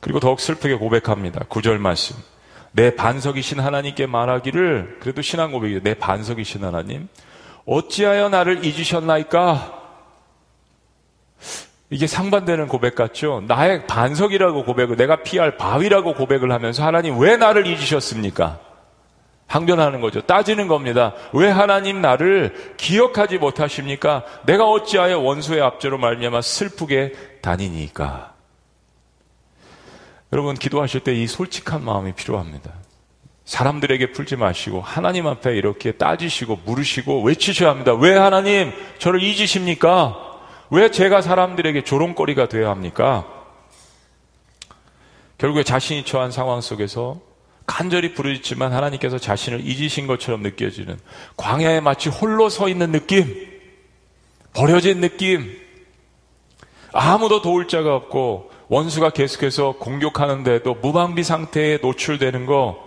그리고 0.00 0.20
더욱 0.20 0.40
슬프게 0.40 0.74
고백합니다. 0.74 1.44
구절 1.48 1.78
말씀. 1.78 2.16
내 2.72 2.94
반석이신 2.94 3.58
하나님께 3.58 4.06
말하기를 4.06 4.98
그래도 5.00 5.22
신앙 5.22 5.50
고백이에요. 5.50 5.80
내 5.82 5.94
반석이신 5.94 6.62
하나님 6.62 7.08
어찌하여 7.64 8.28
나를 8.28 8.64
잊으셨나이까? 8.64 9.72
이게 11.88 12.06
상반되는 12.06 12.68
고백 12.68 12.94
같죠? 12.96 13.44
나의 13.46 13.86
반석이라고 13.86 14.64
고백을, 14.64 14.96
내가 14.96 15.22
피할 15.22 15.56
바위라고 15.56 16.14
고백을 16.14 16.52
하면서 16.52 16.84
하나님 16.84 17.18
왜 17.18 17.36
나를 17.36 17.66
잊으셨습니까? 17.66 18.60
항변하는 19.46 20.00
거죠. 20.00 20.22
따지는 20.22 20.66
겁니다. 20.66 21.14
왜 21.32 21.48
하나님 21.48 22.00
나를 22.00 22.74
기억하지 22.76 23.38
못하십니까? 23.38 24.24
내가 24.44 24.68
어찌하여 24.68 25.18
원수의 25.20 25.62
앞제로 25.62 25.98
말미암아 25.98 26.42
슬프게 26.42 27.12
다니니까. 27.42 28.34
여러분 30.32 30.54
기도하실 30.56 31.00
때 31.00 31.14
이 31.14 31.26
솔직한 31.26 31.84
마음이 31.84 32.12
필요합니다. 32.12 32.72
사람들에게 33.44 34.10
풀지 34.10 34.34
마시고 34.34 34.80
하나님 34.80 35.28
앞에 35.28 35.56
이렇게 35.56 35.92
따지시고 35.92 36.60
물으시고 36.64 37.22
외치셔야 37.22 37.70
합니다. 37.70 37.94
왜 37.94 38.16
하나님 38.16 38.72
저를 38.98 39.22
잊으십니까? 39.22 40.16
왜 40.70 40.90
제가 40.90 41.22
사람들에게 41.22 41.84
조롱거리가 41.84 42.48
되어야 42.48 42.70
합니까? 42.70 43.24
결국에 45.38 45.62
자신이 45.62 46.04
처한 46.04 46.32
상황 46.32 46.60
속에서 46.60 47.20
간절히 47.66 48.14
부르짖지만 48.14 48.72
하나님께서 48.72 49.18
자신을 49.18 49.66
잊으신 49.66 50.06
것처럼 50.06 50.42
느껴지는 50.42 50.98
광야에 51.36 51.80
마치 51.80 52.08
홀로 52.08 52.48
서 52.48 52.68
있는 52.68 52.92
느낌, 52.92 53.26
버려진 54.54 55.00
느낌, 55.00 55.58
아무도 56.92 57.42
도울 57.42 57.68
자가 57.68 57.94
없고 57.94 58.50
원수가 58.68 59.10
계속해서 59.10 59.72
공격하는데도 59.78 60.74
무방비 60.76 61.22
상태에 61.22 61.78
노출되는 61.82 62.46
거 62.46 62.78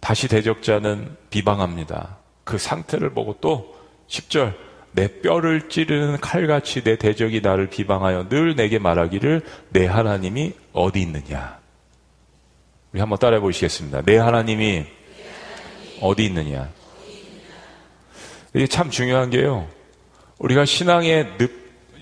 다시 0.00 0.28
대적자는 0.28 1.16
비방합니다. 1.30 2.18
그 2.44 2.58
상태를 2.58 3.10
보고 3.10 3.36
또 3.40 3.76
10절 4.08 4.54
내 4.92 5.20
뼈를 5.20 5.68
찌르는 5.68 6.18
칼같이 6.20 6.82
내 6.82 6.96
대적이 6.96 7.40
나를 7.42 7.68
비방하여 7.68 8.28
늘 8.28 8.56
내게 8.56 8.78
말하기를 8.78 9.42
내 9.70 9.86
하나님이 9.86 10.54
어디 10.72 11.02
있느냐. 11.02 11.58
우리 12.96 13.00
한번 13.00 13.18
따라해 13.18 13.42
보시겠습니다. 13.42 14.00
내 14.06 14.16
하나님이 14.16 14.86
어디 16.00 16.24
있느냐. 16.24 16.70
이게 18.54 18.66
참 18.66 18.88
중요한 18.88 19.28
게요. 19.28 19.68
우리가 20.38 20.64
신앙의 20.64 21.36
늪, 21.36 21.50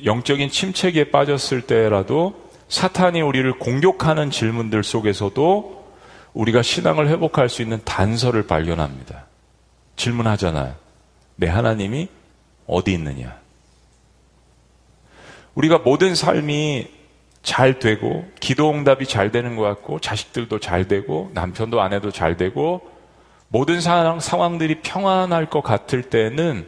영적인 0.05 0.51
침체기에 0.51 1.11
빠졌을 1.11 1.63
때라도 1.63 2.49
사탄이 2.69 3.23
우리를 3.23 3.59
공격하는 3.59 4.31
질문들 4.31 4.85
속에서도 4.85 5.85
우리가 6.33 6.63
신앙을 6.63 7.09
회복할 7.09 7.49
수 7.49 7.63
있는 7.63 7.81
단서를 7.85 8.47
발견합니다. 8.47 9.27
질문하잖아요. 9.97 10.77
내 11.35 11.49
하나님이 11.49 12.07
어디 12.69 12.93
있느냐? 12.93 13.37
우리가 15.57 15.79
모든 15.79 16.15
삶이 16.15 16.87
잘 17.45 17.79
되고 17.79 18.27
기도 18.41 18.71
응답이 18.71 19.07
잘 19.07 19.31
되는 19.31 19.55
것 19.55 19.63
같고 19.63 20.01
자식들도 20.01 20.59
잘 20.59 20.89
되고 20.89 21.31
남편도 21.35 21.81
아내도 21.81 22.11
잘 22.11 22.37
되고 22.37 22.81
모든 23.49 23.81
상황, 23.81 24.19
상황들이 24.19 24.81
평안할 24.81 25.51
것 25.51 25.63
같을 25.63 26.03
때는 26.03 26.67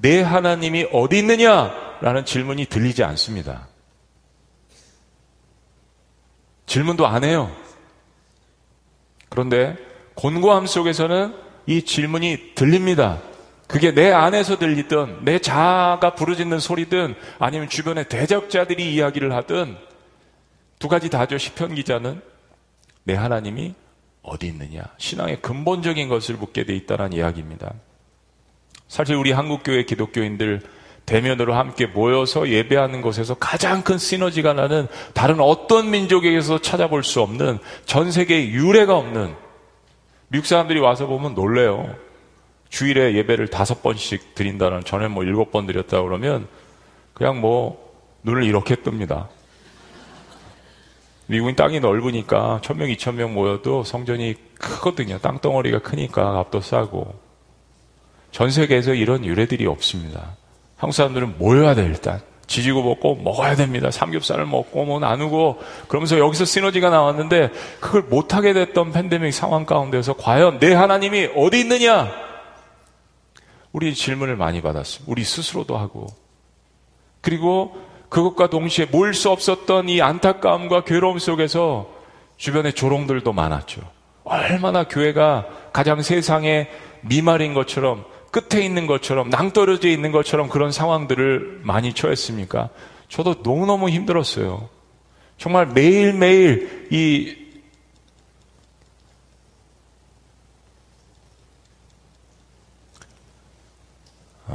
내 0.00 0.22
하나님이 0.22 0.88
어디 0.92 1.18
있느냐라는 1.18 2.24
질문이 2.24 2.66
들리지 2.66 3.02
않습니다. 3.04 3.66
질문도 6.66 7.06
안 7.06 7.24
해요. 7.24 7.50
그런데 9.28 9.76
곤고함 10.14 10.66
속에서는 10.66 11.34
이 11.66 11.82
질문이 11.82 12.54
들립니다. 12.54 13.20
그게 13.66 13.92
내 13.92 14.12
안에서 14.12 14.58
들리든 14.58 15.24
내 15.24 15.40
자아가 15.40 16.14
부르짖는 16.14 16.60
소리든 16.60 17.16
아니면 17.40 17.68
주변의 17.68 18.08
대적자들이 18.08 18.94
이야기를 18.94 19.32
하든 19.34 19.76
두 20.84 20.88
가지 20.88 21.08
다죠. 21.08 21.38
시편 21.38 21.76
기자는 21.76 22.20
내 23.04 23.14
하나님이 23.14 23.74
어디 24.20 24.48
있느냐? 24.48 24.82
신앙의 24.98 25.40
근본적인 25.40 26.10
것을 26.10 26.34
묻게 26.34 26.66
돼 26.66 26.76
있다는 26.76 27.14
이야기입니다. 27.14 27.72
사실 28.86 29.14
우리 29.14 29.32
한국교회 29.32 29.84
기독교인들 29.84 30.60
대면으로 31.06 31.54
함께 31.54 31.86
모여서 31.86 32.50
예배하는 32.50 33.00
곳에서 33.00 33.32
가장 33.32 33.80
큰 33.80 33.96
시너지가 33.96 34.52
나는 34.52 34.86
다른 35.14 35.40
어떤 35.40 35.90
민족에게서 35.90 36.60
찾아볼 36.60 37.02
수 37.02 37.22
없는 37.22 37.60
전 37.86 38.12
세계에 38.12 38.48
유례가 38.48 38.94
없는 38.98 39.34
미국 40.28 40.44
사람들이 40.44 40.80
와서 40.80 41.06
보면 41.06 41.32
놀래요. 41.32 41.96
주일에 42.68 43.14
예배를 43.14 43.48
다섯 43.48 43.82
번씩 43.82 44.34
드린다는 44.34 44.84
전에 44.84 45.08
뭐 45.08 45.24
일곱 45.24 45.50
번 45.50 45.64
드렸다 45.64 46.02
그러면 46.02 46.46
그냥 47.14 47.40
뭐 47.40 47.90
눈을 48.22 48.44
이렇게 48.44 48.74
뜹니다. 48.74 49.28
미국인 51.26 51.56
땅이 51.56 51.80
넓으니까 51.80 52.60
천 52.62 52.76
명, 52.76 52.90
이천 52.90 53.16
명 53.16 53.34
모여도 53.34 53.84
성전이 53.84 54.34
크거든요. 54.58 55.18
땅덩어리가 55.18 55.80
크니까 55.80 56.32
값도 56.32 56.60
싸고. 56.60 57.14
전 58.30 58.50
세계에서 58.50 58.94
이런 58.94 59.24
유래들이 59.24 59.66
없습니다. 59.66 60.36
한국 60.76 60.94
사람들은 60.94 61.38
모여야 61.38 61.74
돼, 61.74 61.84
일단. 61.84 62.20
지지고 62.46 62.82
먹고 62.82 63.16
먹어야 63.16 63.56
됩니다. 63.56 63.90
삼겹살을 63.90 64.44
먹고 64.44 64.84
뭐 64.84 65.00
나누고 65.00 65.62
그러면서 65.88 66.18
여기서 66.18 66.44
시너지가 66.44 66.90
나왔는데 66.90 67.50
그걸 67.80 68.02
못하게 68.02 68.52
됐던 68.52 68.92
팬데믹 68.92 69.32
상황 69.32 69.64
가운데서 69.64 70.14
과연 70.14 70.58
내 70.58 70.74
하나님이 70.74 71.30
어디 71.36 71.60
있느냐? 71.60 72.10
우리 73.72 73.94
질문을 73.94 74.36
많이 74.36 74.60
받았습니다. 74.60 75.10
우리 75.10 75.24
스스로도 75.24 75.76
하고. 75.76 76.06
그리고 77.22 77.76
그것과 78.08 78.48
동시에 78.48 78.86
모일 78.86 79.14
수 79.14 79.30
없었던 79.30 79.88
이 79.88 80.00
안타까움과 80.00 80.84
괴로움 80.84 81.18
속에서 81.18 81.90
주변에 82.36 82.72
조롱들도 82.72 83.32
많았죠. 83.32 83.82
얼마나 84.24 84.84
교회가 84.84 85.46
가장 85.72 86.02
세상에 86.02 86.68
미말인 87.02 87.54
것처럼 87.54 88.04
끝에 88.30 88.64
있는 88.64 88.86
것처럼 88.86 89.30
낭떠러져 89.30 89.88
있는 89.88 90.10
것처럼 90.10 90.48
그런 90.48 90.72
상황들을 90.72 91.60
많이 91.62 91.92
처했습니까? 91.92 92.70
저도 93.08 93.36
너무너무 93.44 93.90
힘들었어요. 93.90 94.68
정말 95.38 95.66
매일매일 95.66 96.88
이 96.90 97.36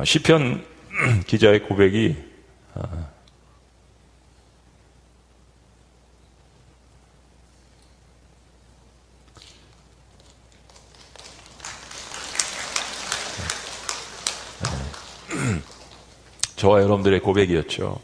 시편 0.04 0.66
기자의 1.28 1.64
고백이 1.64 2.16
저와 16.60 16.82
여러분들의 16.82 17.22
고백이었죠. 17.22 18.02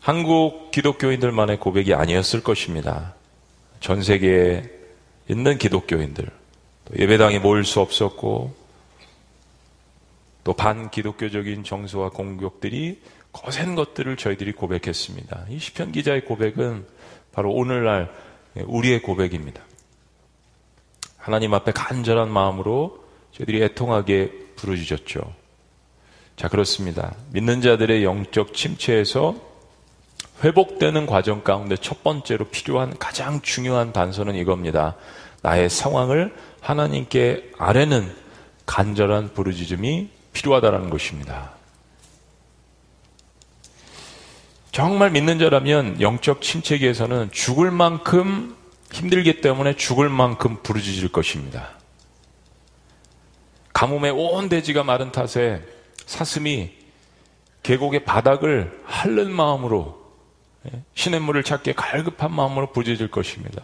한국 0.00 0.70
기독교인들만의 0.72 1.58
고백이 1.58 1.94
아니었을 1.94 2.42
것입니다. 2.42 3.14
전 3.80 4.02
세계에 4.02 4.68
있는 5.26 5.56
기독교인들, 5.56 6.28
예배당에 6.98 7.38
모일 7.38 7.64
수 7.64 7.80
없었고, 7.80 8.54
또 10.44 10.52
반기독교적인 10.52 11.64
정서와 11.64 12.10
공격들이 12.10 13.00
거센 13.32 13.74
것들을 13.74 14.18
저희들이 14.18 14.52
고백했습니다. 14.52 15.46
이 15.48 15.58
시편 15.58 15.92
기자의 15.92 16.26
고백은 16.26 16.84
바로 17.32 17.52
오늘날 17.52 18.14
우리의 18.54 19.00
고백입니다. 19.00 19.62
하나님 21.16 21.54
앞에 21.54 21.72
간절한 21.72 22.30
마음으로 22.30 23.02
저희들이 23.32 23.62
애통하게 23.62 24.30
부르짖었죠. 24.56 25.39
자, 26.40 26.48
그렇습니다. 26.48 27.14
믿는 27.32 27.60
자들의 27.60 28.02
영적 28.02 28.54
침체에서 28.54 29.34
회복되는 30.42 31.04
과정 31.04 31.44
가운데 31.44 31.76
첫 31.76 32.02
번째로 32.02 32.46
필요한 32.46 32.96
가장 32.98 33.42
중요한 33.42 33.92
단서는 33.92 34.36
이겁니다. 34.36 34.96
나의 35.42 35.68
상황을 35.68 36.34
하나님께 36.62 37.50
아뢰는 37.58 38.10
간절한 38.64 39.34
부르짖음이 39.34 40.08
필요하다는 40.32 40.88
것입니다. 40.88 41.50
정말 44.72 45.10
믿는 45.10 45.38
자라면 45.38 46.00
영적 46.00 46.40
침체기에서는 46.40 47.32
죽을 47.32 47.70
만큼 47.70 48.56
힘들기 48.90 49.42
때문에 49.42 49.76
죽을 49.76 50.08
만큼 50.08 50.56
부르짖을 50.62 51.12
것입니다. 51.12 51.68
가뭄에 53.74 54.08
온 54.08 54.48
대지가 54.48 54.84
마른 54.84 55.12
탓에 55.12 55.62
사슴이 56.10 56.72
계곡의 57.62 58.04
바닥을 58.04 58.82
핥는 58.84 59.30
마음으로 59.30 60.00
예, 60.66 60.82
시냇물을 60.94 61.44
찾기에 61.44 61.74
갈급한 61.74 62.32
마음으로 62.32 62.72
부짖을 62.72 63.12
것입니다. 63.12 63.62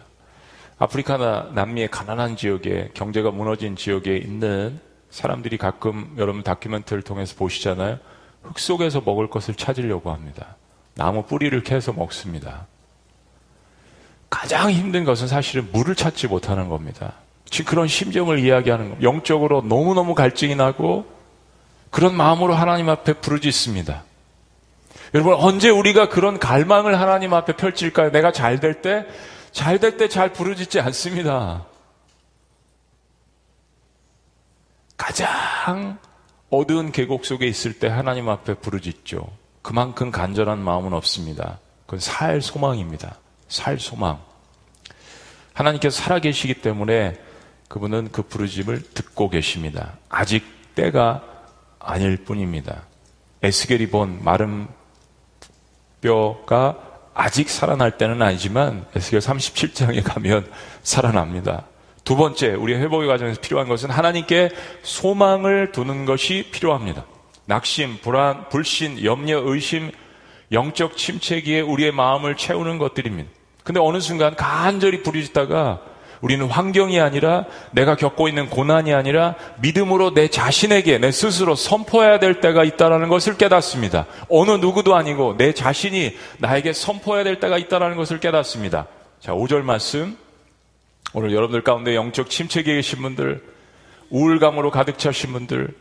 아프리카나 0.79 1.51
남미의 1.53 1.89
가난한 1.91 2.37
지역에 2.37 2.91
경제가 2.93 3.31
무너진 3.31 3.75
지역에 3.75 4.15
있는 4.15 4.79
사람들이 5.09 5.57
가끔 5.57 6.15
여러분 6.17 6.41
다큐멘터리를 6.41 7.03
통해서 7.03 7.35
보시잖아요. 7.35 7.99
흙 8.43 8.59
속에서 8.59 9.01
먹을 9.01 9.29
것을 9.29 9.53
찾으려고 9.53 10.11
합니다. 10.11 10.55
나무 10.95 11.23
뿌리를 11.23 11.61
캐서 11.63 11.91
먹습니다. 11.91 12.65
가장 14.29 14.71
힘든 14.71 15.03
것은 15.03 15.27
사실은 15.27 15.67
물을 15.73 15.95
찾지 15.95 16.27
못하는 16.27 16.69
겁니다. 16.69 17.15
지금 17.49 17.69
그런 17.69 17.87
심정을 17.89 18.39
이야기하는 18.39 18.89
겁니다. 18.89 19.09
영적으로 19.09 19.61
너무너무 19.63 20.15
갈증이 20.15 20.55
나고 20.55 21.16
그런 21.97 22.13
마음으로 22.13 22.53
하나님 22.53 22.89
앞에 22.89 23.13
부르짖습니다. 23.13 24.03
여러분, 25.15 25.33
언제 25.33 25.71
우리가 25.71 26.09
그런 26.09 26.37
갈망을 26.37 26.99
하나님 26.99 27.33
앞에 27.33 27.55
펼칠까요? 27.55 28.11
내가 28.11 28.31
잘 28.31 28.59
될 28.59 28.83
때, 28.83 29.07
잘 29.51 29.79
될 29.79 29.97
때 29.97 30.07
잘 30.07 30.31
부르짖지 30.31 30.79
않습니다. 30.79 31.65
가장 34.95 35.97
어두운 36.51 36.91
계곡 36.91 37.25
속에 37.25 37.47
있을 37.47 37.73
때 37.79 37.87
하나님 37.87 38.29
앞에 38.29 38.53
부르짖죠. 38.53 39.27
그만큼 39.63 40.11
간절한 40.11 40.59
마음은 40.59 40.93
없습니다. 40.93 41.57
그건 41.87 41.99
살 41.99 42.43
소망입니다. 42.43 43.15
살 43.47 43.79
소망. 43.79 44.19
하나님께서 45.53 45.99
살아계시기 45.99 46.61
때문에 46.61 47.19
그분은 47.69 48.11
그 48.11 48.21
부르짐을 48.21 48.83
듣고 48.93 49.31
계십니다. 49.31 49.93
아직 50.09 50.45
때가 50.75 51.36
아닐 51.87 52.17
뿐입니다. 52.17 52.83
에스겔이 53.41 53.87
본 53.87 54.23
마른 54.23 54.67
뼈가 56.01 56.77
아직 57.13 57.49
살아날 57.49 57.97
때는 57.97 58.21
아니지만 58.21 58.85
에스겔 58.95 59.19
37장에 59.21 60.03
가면 60.03 60.51
살아납니다. 60.83 61.65
두 62.03 62.15
번째, 62.15 62.53
우리 62.53 62.75
회복의 62.75 63.07
과정에서 63.07 63.41
필요한 63.41 63.67
것은 63.67 63.89
하나님께 63.89 64.49
소망을 64.83 65.71
두는 65.71 66.05
것이 66.05 66.49
필요합니다. 66.51 67.05
낙심, 67.45 67.99
불안, 68.01 68.49
불신, 68.49 69.03
염려, 69.03 69.41
의심, 69.43 69.91
영적 70.51 70.97
침체기에 70.97 71.61
우리의 71.61 71.91
마음을 71.91 72.35
채우는 72.35 72.77
것들입니다. 72.77 73.29
근데 73.63 73.79
어느 73.79 73.99
순간 73.99 74.35
간절히 74.35 75.03
부르짖다가 75.03 75.81
우리는 76.21 76.45
환경이 76.47 76.99
아니라 76.99 77.45
내가 77.71 77.95
겪고 77.95 78.27
있는 78.27 78.49
고난이 78.49 78.93
아니라 78.93 79.35
믿음으로 79.61 80.13
내 80.13 80.27
자신에게 80.27 80.97
내 80.97 81.11
스스로 81.11 81.55
선포해야 81.55 82.19
될 82.19 82.41
때가 82.41 82.63
있다는 82.63 83.09
것을 83.09 83.37
깨닫습니다. 83.37 84.05
어느 84.29 84.51
누구도 84.51 84.95
아니고 84.95 85.37
내 85.37 85.53
자신이 85.53 86.15
나에게 86.39 86.73
선포해야 86.73 87.23
될 87.23 87.39
때가 87.39 87.57
있다는 87.57 87.95
것을 87.95 88.19
깨닫습니다. 88.19 88.87
자, 89.19 89.33
5절 89.33 89.61
말씀. 89.61 90.17
오늘 91.13 91.31
여러분들 91.31 91.63
가운데 91.63 91.95
영적 91.95 92.29
침체기에 92.29 92.75
계신 92.75 93.01
분들, 93.01 93.41
우울감으로 94.09 94.71
가득 94.71 94.99
차신 94.99 95.31
분들, 95.31 95.73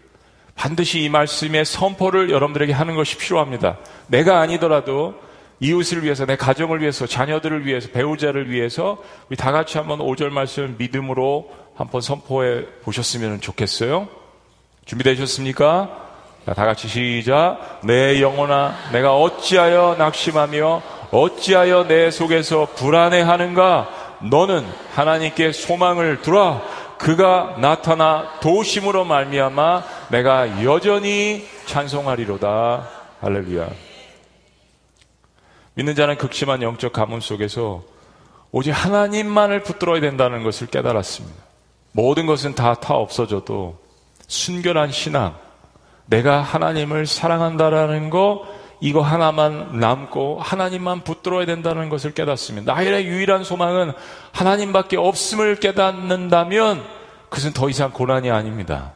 반드시 0.55 1.03
이 1.03 1.09
말씀의 1.09 1.65
선포를 1.65 2.31
여러분들에게 2.31 2.73
하는 2.73 2.95
것이 2.95 3.19
필요합니다. 3.19 3.77
내가 4.07 4.41
아니더라도 4.41 5.15
이웃을 5.61 6.05
위해서, 6.05 6.27
내 6.27 6.37
가정을 6.37 6.81
위해서, 6.81 7.07
자녀들을 7.07 7.65
위해서, 7.67 7.89
배우자를 7.91 8.51
위해서 8.51 8.99
우리 9.29 9.37
다 9.37 9.53
같이 9.53 9.79
한번 9.79 9.99
5절 10.01 10.31
말씀 10.31 10.77
믿음으로 10.79 11.51
한번 11.75 12.01
선포해 12.01 12.65
보셨으면 12.83 13.41
좋겠어요. 13.41 14.09
준비되셨습니까? 14.85 16.05
자, 16.47 16.55
다 16.55 16.65
같이 16.65 16.89
시작. 16.89 17.81
내 17.83 18.21
영혼아, 18.21 18.91
내가 18.93 19.17
어찌하여 19.17 19.97
낙심하며 19.99 20.83
어찌하여 21.11 21.87
내 21.89 22.11
속에서 22.11 22.69
불안해하는가? 22.77 23.89
너는 24.31 24.65
하나님께 24.95 25.53
소망을 25.53 26.23
두라. 26.23 26.63
그가 26.99 27.57
나타나 27.59 28.39
도심으로 28.41 29.05
말미암아 29.05 29.85
내가 30.11 30.65
여전히 30.65 31.47
찬송하리로다. 31.67 32.89
할렐루야. 33.21 33.86
믿는 35.77 35.95
자는 35.95 36.17
극심한 36.17 36.63
영적 36.63 36.93
가문 36.93 37.21
속에서 37.21 37.85
오직 38.51 38.71
하나님만을 38.71 39.63
붙들어야 39.63 40.01
된다는 40.01 40.43
것을 40.43 40.67
깨달았습니다. 40.69 41.37
모든 41.93 42.27
것은 42.27 42.55
다 42.55 42.75
타 42.75 42.95
없어져도 42.95 43.79
순결한 44.27 44.91
신앙, 44.91 45.35
내가 46.07 46.41
하나님을 46.41 47.07
사랑한다라는 47.07 48.11
거 48.11 48.47
이거 48.81 49.01
하나만 49.03 49.79
남고 49.81 50.39
하나님만 50.41 51.05
붙들어야 51.05 51.45
된다는 51.47 51.91
것을 51.91 52.13
깨닫습니다. 52.15 52.73
나의 52.73 53.07
유일한 53.07 53.45
소망은 53.45 53.93
하나님밖에 54.33 54.97
없음을 54.97 55.57
깨닫는다면 55.57 56.83
그것은 57.29 57.53
더 57.53 57.69
이상 57.69 57.91
고난이 57.91 58.31
아닙니다. 58.31 58.96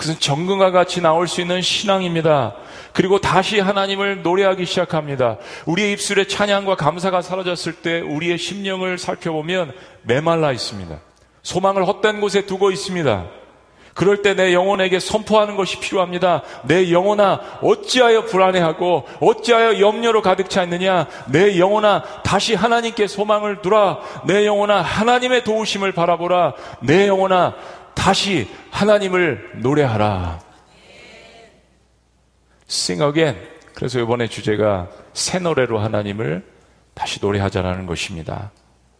그것은 0.00 0.18
정금과 0.18 0.70
같이 0.70 1.02
나올 1.02 1.28
수 1.28 1.42
있는 1.42 1.60
신앙입니다. 1.60 2.54
그리고 2.94 3.20
다시 3.20 3.60
하나님을 3.60 4.22
노래하기 4.22 4.64
시작합니다. 4.64 5.36
우리의 5.66 5.92
입술에 5.92 6.26
찬양과 6.26 6.76
감사가 6.76 7.20
사라졌을 7.20 7.74
때 7.74 8.00
우리의 8.00 8.38
심령을 8.38 8.96
살펴보면 8.96 9.72
메말라 10.02 10.52
있습니다. 10.52 10.98
소망을 11.42 11.86
헛된 11.86 12.22
곳에 12.22 12.46
두고 12.46 12.70
있습니다. 12.70 13.26
그럴 13.92 14.22
때 14.22 14.34
내 14.34 14.54
영혼에게 14.54 15.00
선포하는 15.00 15.56
것이 15.56 15.78
필요합니다. 15.80 16.42
내 16.64 16.90
영혼아, 16.90 17.58
어찌하여 17.60 18.24
불안해하고, 18.24 19.04
어찌하여 19.20 19.80
염려로 19.80 20.22
가득 20.22 20.48
차 20.48 20.62
있느냐? 20.62 21.06
내 21.26 21.58
영혼아, 21.58 22.22
다시 22.22 22.54
하나님께 22.54 23.06
소망을 23.06 23.60
두라. 23.60 23.98
내 24.24 24.46
영혼아, 24.46 24.80
하나님의 24.80 25.44
도우심을 25.44 25.92
바라보라. 25.92 26.54
내 26.80 27.08
영혼아, 27.08 27.54
다시 27.94 28.48
하나님을 28.70 29.52
노래하라. 29.56 30.40
Sing 32.68 33.02
again. 33.02 33.38
그래서 33.74 33.98
이번에 34.00 34.28
주제가 34.28 34.88
새 35.12 35.38
노래로 35.38 35.78
하나님을 35.78 36.44
다시 36.94 37.18
노래하자라는 37.20 37.86
것입니다. 37.86 38.52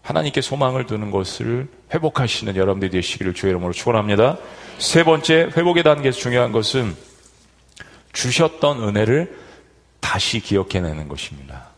하나님께 0.03 0.40
소망을 0.40 0.87
두는 0.87 1.11
것을 1.11 1.68
회복하시는 1.92 2.57
여러분들이 2.57 2.90
되시기를 2.90 3.35
주의 3.35 3.50
이름으로 3.50 3.72
축원합니다. 3.72 4.38
세 4.79 5.05
번째 5.05 5.50
회복의 5.57 5.83
단계에서 5.83 6.18
중요한 6.18 6.53
것은 6.53 6.96
주셨던 8.12 8.83
은혜를 8.83 9.38
다시 10.00 10.40
기억해내는 10.40 11.09
것입니다. 11.09 11.68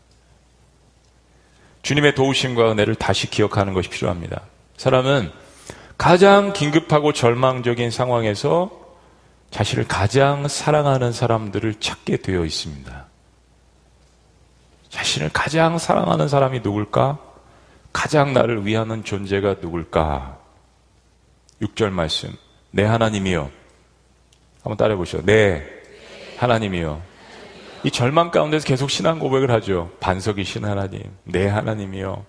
주님의 1.83 2.15
도우심과 2.15 2.71
은혜를 2.71 2.95
다시 2.95 3.29
기억하는 3.29 3.73
것이 3.73 3.89
필요합니다. 3.89 4.41
사람은 4.77 5.31
가장 5.97 6.53
긴급하고 6.53 7.13
절망적인 7.13 7.91
상황에서 7.91 8.71
자신을 9.51 9.87
가장 9.87 10.47
사랑하는 10.47 11.11
사람들을 11.11 11.75
찾게 11.79 12.17
되어 12.17 12.43
있습니다. 12.43 13.05
자신을 14.89 15.29
가장 15.31 15.77
사랑하는 15.77 16.27
사람이 16.27 16.61
누굴까? 16.61 17.19
가장 17.91 18.33
나를 18.33 18.65
위하는 18.65 19.03
존재가 19.03 19.57
누굴까? 19.61 20.39
6절 21.61 21.91
말씀. 21.91 22.35
내 22.71 22.83
하나님이요. 22.83 23.51
한번 24.63 24.77
따라해 24.77 24.97
보시죠. 24.97 25.23
내 25.23 25.63
하나님이요. 26.37 27.01
이 27.83 27.91
절망 27.91 28.31
가운데서 28.31 28.65
계속 28.65 28.89
신앙 28.89 29.19
고백을 29.19 29.51
하죠. 29.51 29.91
반석이신 29.99 30.65
하나님, 30.65 31.03
내 31.25 31.47
하나님이요. 31.47 32.25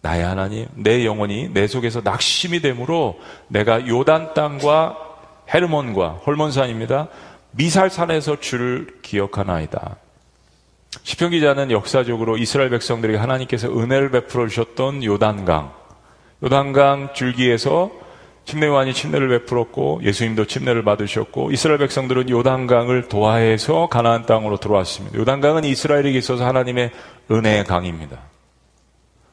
나의 0.00 0.24
하나님, 0.24 0.66
내 0.74 1.04
영혼이 1.04 1.50
내 1.52 1.66
속에서 1.66 2.00
낙심이 2.02 2.60
되므로 2.60 3.18
내가 3.48 3.86
요단 3.86 4.34
땅과 4.34 4.96
헤르몬과 5.52 6.20
홀몬산입니다. 6.26 7.08
미살산에서 7.52 8.40
주를 8.40 8.86
기억하나이다. 9.02 9.96
시편 11.02 11.30
기자는 11.30 11.70
역사적으로 11.70 12.38
이스라엘 12.38 12.70
백성들에게 12.70 13.18
하나님께서 13.18 13.68
은혜를 13.68 14.10
베풀어 14.10 14.48
주셨던 14.48 15.04
요단강, 15.04 15.72
요단강 16.44 17.10
줄기에서 17.14 17.90
침례요한이 18.44 18.94
침례를 18.94 19.28
베풀었고 19.28 20.00
예수님도 20.02 20.46
침례를 20.46 20.82
받으셨고 20.82 21.52
이스라엘 21.52 21.78
백성들은 21.80 22.30
요단강을 22.30 23.08
도하해서 23.08 23.88
가나안 23.88 24.24
땅으로 24.24 24.56
들어왔습니다. 24.56 25.18
요단강은 25.18 25.64
이스라엘에게 25.64 26.16
있어서 26.16 26.46
하나님의 26.46 26.90
은혜의 27.30 27.64
강입니다. 27.64 28.27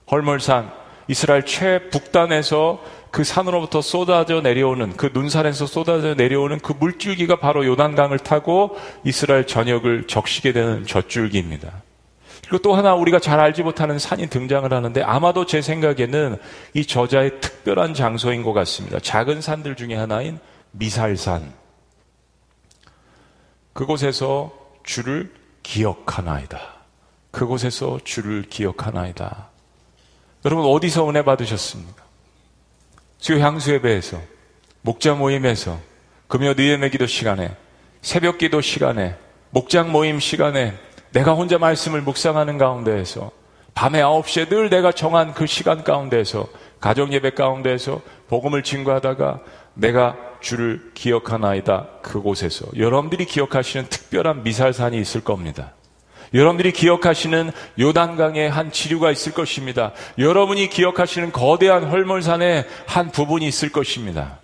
헐멀산 0.10 0.72
이스라엘 1.08 1.46
최북단에서 1.46 2.82
그 3.12 3.24
산으로부터 3.24 3.82
쏟아져 3.82 4.42
내려오는 4.42 4.98
그 4.98 5.10
눈산에서 5.14 5.66
쏟아져 5.66 6.16
내려오는 6.16 6.60
그 6.60 6.74
물줄기가 6.74 7.38
바로 7.38 7.66
요단강을 7.66 8.20
타고 8.20 8.78
이스라엘 9.04 9.48
전역을 9.48 10.08
적시게 10.08 10.52
되는 10.52 10.86
젖줄기입니다. 10.86 11.84
그리고 12.42 12.58
또 12.60 12.76
하나 12.76 12.94
우리가 12.94 13.20
잘 13.20 13.40
알지 13.40 13.64
못하는 13.64 13.98
산이 13.98 14.28
등장을 14.28 14.72
하는데 14.72 15.02
아마도 15.02 15.46
제 15.46 15.62
생각에는 15.62 16.38
이 16.74 16.86
저자의 16.86 17.40
특별한 17.40 17.94
장소인 17.94 18.44
것 18.44 18.54
같습니다. 18.54 19.00
작은 19.00 19.42
산들 19.42 19.76
중에 19.76 19.96
하나인 19.96 20.40
미살산. 20.72 21.54
그곳에서 23.74 24.52
주를 24.84 25.34
기억하나이다. 25.64 26.60
그곳에서 27.32 28.00
주를 28.04 28.44
기억하나이다. 28.44 29.55
여러분 30.46 30.66
어디서 30.66 31.10
은혜 31.10 31.24
받으셨습니까? 31.24 32.04
수요 33.18 33.40
향수예배에서 33.40 34.22
목자 34.82 35.16
모임에서 35.16 35.80
금요 36.28 36.54
늦예매 36.54 36.90
기도 36.90 37.08
시간에 37.08 37.56
새벽 38.04 38.38
기도 38.38 38.62
시간에 38.62 39.16
목장 39.50 39.92
모임 39.92 40.20
시간에 40.20 40.76
내가 41.12 41.34
혼자 41.34 41.58
말씀을 41.58 42.02
묵상하는 42.02 42.60
가운데에서 42.60 43.32
밤에 43.74 44.02
9시에 44.02 44.50
늘 44.50 44.70
내가 44.70 44.92
정한 44.92 45.34
그 45.34 45.48
시간 45.48 45.84
가운데에서 45.84 46.48
가정 46.80 47.12
예배 47.12 47.32
가운데에서 47.32 48.02
복음을 48.28 48.62
증거하다가 48.62 49.40
내가 49.74 50.16
주를 50.42 50.92
기억하나이다 50.94 51.88
그곳에서 52.04 52.68
여러분들이 52.78 53.26
기억하시는 53.26 53.88
특별한 53.90 54.44
미살산이 54.44 55.00
있을 55.00 55.22
겁니다. 55.22 55.74
여러분들이 56.36 56.74
기억하시는 56.74 57.52
요단강의 57.80 58.50
한 58.50 58.72
지류가 58.72 59.10
있을 59.12 59.32
것입니다. 59.32 59.94
여러분이 60.18 60.70
기억하시는 60.70 61.32
거대한 61.32 61.86
헐몰산의 61.86 62.66
한 62.86 63.10
부분이 63.10 63.48
있을 63.48 63.72
것입니다. 63.72 64.40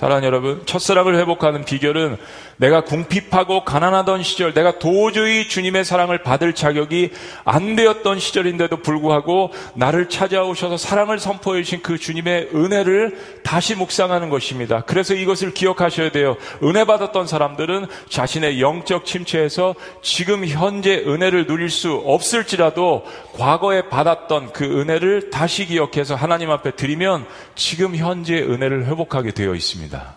사랑하는 0.00 0.26
여러분, 0.26 0.62
첫사랑을 0.64 1.18
회복하는 1.18 1.62
비결은 1.62 2.16
내가 2.56 2.84
궁핍하고 2.84 3.64
가난하던 3.64 4.22
시절, 4.22 4.54
내가 4.54 4.78
도저히 4.78 5.46
주님의 5.46 5.84
사랑을 5.84 6.22
받을 6.22 6.54
자격이 6.54 7.10
안 7.44 7.76
되었던 7.76 8.18
시절인데도 8.18 8.78
불구하고 8.78 9.50
나를 9.74 10.08
찾아오셔서 10.08 10.78
사랑을 10.78 11.18
선포해 11.18 11.62
주신 11.62 11.82
그 11.82 11.98
주님의 11.98 12.48
은혜를 12.54 13.40
다시 13.44 13.74
묵상하는 13.74 14.30
것입니다. 14.30 14.82
그래서 14.86 15.12
이것을 15.14 15.52
기억하셔야 15.52 16.10
돼요. 16.10 16.36
은혜 16.62 16.84
받았던 16.84 17.26
사람들은 17.26 17.86
자신의 18.08 18.62
영적 18.62 19.04
침체에서 19.04 19.74
지금 20.00 20.46
현재 20.46 20.96
은혜를 21.06 21.46
누릴 21.46 21.68
수 21.68 21.94
없을지라도 22.06 23.04
과거에 23.34 23.88
받았던 23.88 24.52
그 24.52 24.64
은혜를 24.64 25.28
다시 25.30 25.66
기억해서 25.66 26.14
하나님 26.14 26.50
앞에 26.50 26.70
드리면 26.72 27.26
지금 27.54 27.96
현재 27.96 28.38
은혜를 28.38 28.86
회복하게 28.86 29.32
되어 29.32 29.54
있습니다. 29.54 29.89
것입니다. 29.90 30.16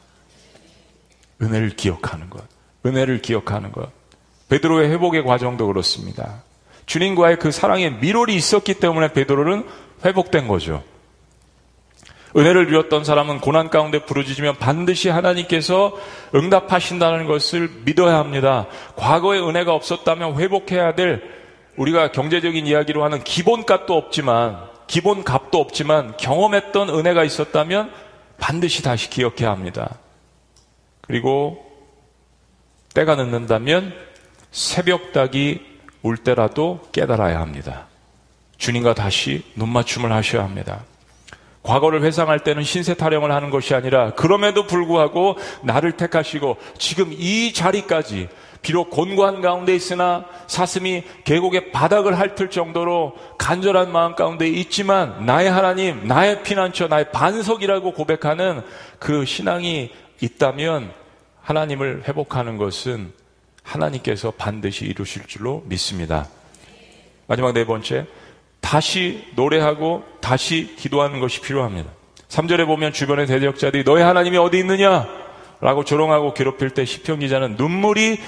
은혜를 1.41 1.71
기억하는 1.71 2.29
것. 2.29 2.43
은혜를 2.86 3.21
기억하는 3.21 3.71
것. 3.71 3.91
베드로의 4.49 4.89
회복의 4.91 5.23
과정도 5.23 5.67
그렇습니다. 5.67 6.43
주님과의 6.86 7.39
그 7.39 7.51
사랑의 7.51 7.95
미롤이 7.95 8.36
있었기 8.36 8.75
때문에 8.75 9.12
베드로는 9.13 9.67
회복된 10.05 10.47
거죠. 10.47 10.83
은혜를 12.36 12.65
누렸던 12.67 13.03
사람은 13.03 13.41
고난 13.41 13.69
가운데 13.69 14.05
부르짖으면 14.05 14.57
반드시 14.57 15.09
하나님께서 15.09 15.95
응답하신다는 16.33 17.25
것을 17.25 17.69
믿어야 17.86 18.17
합니다. 18.17 18.67
과거에 18.95 19.39
은혜가 19.39 19.73
없었다면 19.73 20.39
회복해야 20.39 20.95
될 20.95 21.21
우리가 21.77 22.12
경제적인 22.12 22.65
이야기로 22.67 23.03
하는 23.03 23.23
기본값도 23.23 23.95
없지만 23.95 24.73
기본 24.88 25.23
값도 25.23 25.59
없지만 25.59 26.17
경험했던 26.17 26.89
은혜가 26.89 27.23
있었다면 27.23 27.91
반드시 28.43 28.84
다시 28.84 29.10
기억해야 29.10 29.51
합니다. 29.51 29.99
그리고 30.99 31.65
때가 32.93 33.15
늦는다면 33.15 33.93
새벽닭이 34.51 35.62
울 36.01 36.17
때라도 36.17 36.86
깨달아야 36.91 37.39
합니다. 37.39 37.88
주님과 38.58 38.95
다시 38.95 39.45
눈맞춤을 39.56 40.12
하셔야 40.12 40.43
합니다. 40.43 40.84
과거를 41.63 42.04
회상할 42.04 42.39
때는 42.39 42.63
신세 42.63 42.93
타령을 42.93 43.32
하는 43.32 43.49
것이 43.49 43.73
아니라 43.73 44.12
그럼에도 44.12 44.67
불구하고 44.67 45.38
나를 45.63 45.93
택하시고 45.93 46.58
지금 46.78 47.13
이 47.13 47.54
자리까지 47.54 48.28
비록 48.62 48.89
곤고한 48.89 49.41
가운데 49.41 49.76
있으나 49.76 50.26
사슴이 50.47 51.04
계곡의 51.26 51.71
바닥을 51.71 52.17
핥을 52.17 52.49
정도로 52.49 53.13
간절한 53.38 53.91
마음 53.91 54.15
가운데 54.15 54.47
있지만 54.47 55.26
나의 55.26 55.52
하나님, 55.52 56.08
나의 56.08 56.43
피난처, 56.43 56.88
나의 56.88 57.12
반석이라고 57.12 57.91
고백하는 57.91 58.62
그 58.99 59.26
신앙이 59.26 59.91
있다면 60.21 60.93
하나님을 61.41 62.04
회복하는 62.08 62.58
것은 62.58 63.12
하나님께서 63.63 64.32
반드시 64.32 64.86
이루실 64.86 65.28
줄로 65.28 65.63
믿습니다. 65.65 66.28
마지막 67.28 67.54
네 67.54 67.65
번째, 67.65 68.06
다시 68.63 69.28
노래하고 69.36 70.04
다시 70.21 70.73
기도하는 70.78 71.19
것이 71.19 71.41
필요합니다. 71.41 71.91
3절에 72.30 72.65
보면 72.65 72.93
주변의 72.93 73.28
대적자들이 73.28 73.84
너의 73.84 74.04
하나님이 74.04 74.38
어디 74.38 74.58
있느냐? 74.58 75.08
라고 75.60 75.84
조롱하고 75.84 76.34
괴롭힐 76.34 76.71
때 76.71 76.84
시편 76.84 77.19
기자는 77.19 77.56
눈물이 77.58 78.19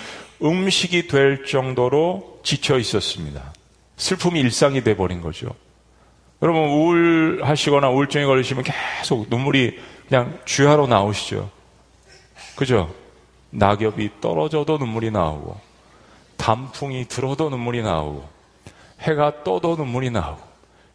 음식이 0.43 1.07
될 1.07 1.45
정도로 1.45 2.41
지쳐 2.43 2.77
있었습니다. 2.77 3.53
슬픔이 3.95 4.39
일상이 4.41 4.83
돼 4.83 4.95
버린 4.95 5.21
거죠. 5.21 5.47
여러분 6.41 6.63
우울하시거나 6.63 7.89
우울증에 7.89 8.25
걸리시면 8.25 8.65
계속 8.65 9.27
눈물이 9.29 9.79
그냥 10.07 10.37
주하로 10.45 10.85
나오시죠. 10.85 11.49
그죠? 12.55 12.93
낙엽이 13.51 14.11
떨어져도 14.21 14.77
눈물이 14.77 15.11
나오고 15.11 15.59
단풍이 16.37 17.05
들어도 17.07 17.49
눈물이 17.49 17.81
나오고 17.81 18.34
해가 19.05 19.43
떠도 19.43 19.75
눈물이 19.75 20.09
나오고 20.11 20.41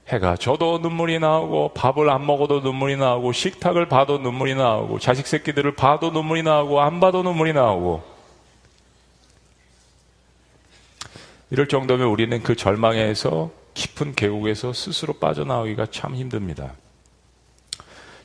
해가 0.09 0.37
져도 0.37 0.79
눈물이 0.79 1.21
나오고 1.21 1.75
밥을 1.75 2.11
안 2.11 2.27
먹어도 2.27 2.61
눈물이 2.61 2.97
나오고 2.97 3.33
식탁을 3.33 3.89
봐도 3.89 4.19
눈물이 4.19 4.57
나오고 4.57 4.99
자식 4.99 5.27
새끼들을 5.27 5.77
봐도 5.77 6.11
눈물이 6.11 6.43
나오고 6.43 6.81
안 6.81 6.99
봐도 6.99 7.23
눈물이 7.23 7.53
나오고 7.53 8.03
이럴 11.51 11.69
정도면 11.69 12.09
우리는 12.09 12.43
그 12.43 12.57
절망에서 12.57 13.51
깊은 13.75 14.15
계곡에서 14.15 14.73
스스로 14.73 15.15
빠져나오기가 15.15 15.87
참 15.87 16.15
힘듭니다. 16.15 16.75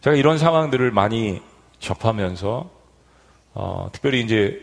제가 0.02 0.16
이런 0.16 0.38
상황들을 0.38 0.92
많이 0.92 1.42
접하면서 1.80 2.70
어, 3.54 3.90
특별히 3.92 4.22
이제 4.22 4.60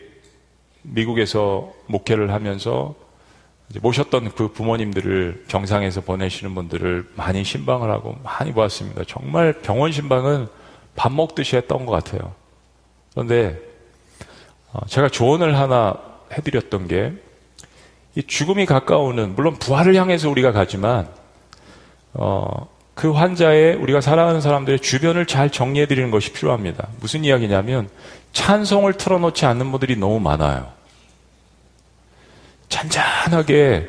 미국에서 0.82 1.72
목회를 1.86 2.32
하면서 2.32 2.94
모셨던 3.80 4.32
그 4.34 4.48
부모님들을 4.48 5.44
병상에서 5.48 6.02
보내시는 6.02 6.54
분들을 6.54 7.08
많이 7.14 7.44
신방을 7.44 7.90
하고 7.90 8.16
많이 8.22 8.52
보았습니다. 8.52 9.04
정말 9.06 9.52
병원 9.62 9.92
신방은 9.92 10.48
밥 10.96 11.12
먹듯이 11.12 11.56
했던 11.56 11.86
것 11.86 11.92
같아요. 11.92 12.34
그런데 13.12 13.58
어, 14.72 14.84
제가 14.86 15.08
조언을 15.08 15.58
하나 15.58 15.96
해드렸던 16.32 16.88
게 16.88 17.12
이 18.14 18.22
죽음이 18.22 18.66
가까우는 18.66 19.34
물론 19.34 19.56
부활을 19.56 19.94
향해서 19.94 20.28
우리가 20.28 20.52
가지만 20.52 21.08
어, 22.12 22.68
그 22.94 23.10
환자의 23.10 23.76
우리가 23.76 24.02
사랑하는 24.02 24.42
사람들의 24.42 24.80
주변을 24.80 25.24
잘 25.26 25.48
정리해 25.48 25.86
드리는 25.86 26.10
것이 26.10 26.32
필요합니다. 26.32 26.88
무슨 27.00 27.24
이야기냐면 27.24 27.88
찬송을 28.32 28.94
틀어놓지 28.94 29.46
않는 29.46 29.70
분들이 29.70 29.96
너무 29.96 30.20
많아요. 30.20 30.68
잔잔하게 32.72 33.86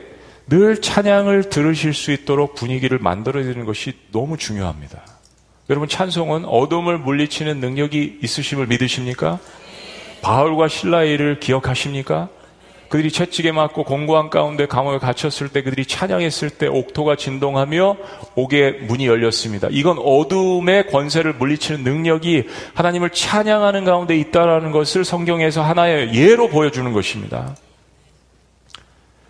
늘 0.47 0.81
찬양을 0.81 1.49
들으실 1.49 1.93
수 1.93 2.11
있도록 2.11 2.53
분위기를 2.55 2.99
만들어 2.99 3.41
드리는 3.41 3.65
것이 3.65 3.93
너무 4.11 4.37
중요합니다. 4.37 5.01
여러분 5.69 5.87
찬송은 5.87 6.43
어둠을 6.43 6.97
물리치는 6.97 7.61
능력이 7.61 8.19
있으심을 8.21 8.67
믿으십니까? 8.67 9.39
바울과 10.21 10.67
일을 11.03 11.39
기억하십니까? 11.39 12.27
그들이 12.89 13.09
채찍에 13.11 13.53
맞고 13.53 13.85
공고한 13.85 14.29
가운데 14.29 14.67
감옥에 14.67 14.99
갇혔을 14.99 15.49
때 15.49 15.63
그들이 15.63 15.85
찬양했을 15.85 16.51
때 16.51 16.67
옥토가 16.67 17.15
진동하며 17.15 17.97
옥의 18.35 18.81
문이 18.81 19.07
열렸습니다. 19.07 19.69
이건 19.71 19.97
어둠의 19.97 20.87
권세를 20.87 21.33
물리치는 21.33 21.83
능력이 21.83 22.49
하나님을 22.75 23.11
찬양하는 23.11 23.85
가운데 23.85 24.15
있다라는 24.17 24.71
것을 24.71 25.05
성경에서 25.05 25.63
하나의 25.63 26.13
예로 26.13 26.49
보여주는 26.49 26.91
것입니다. 26.91 27.55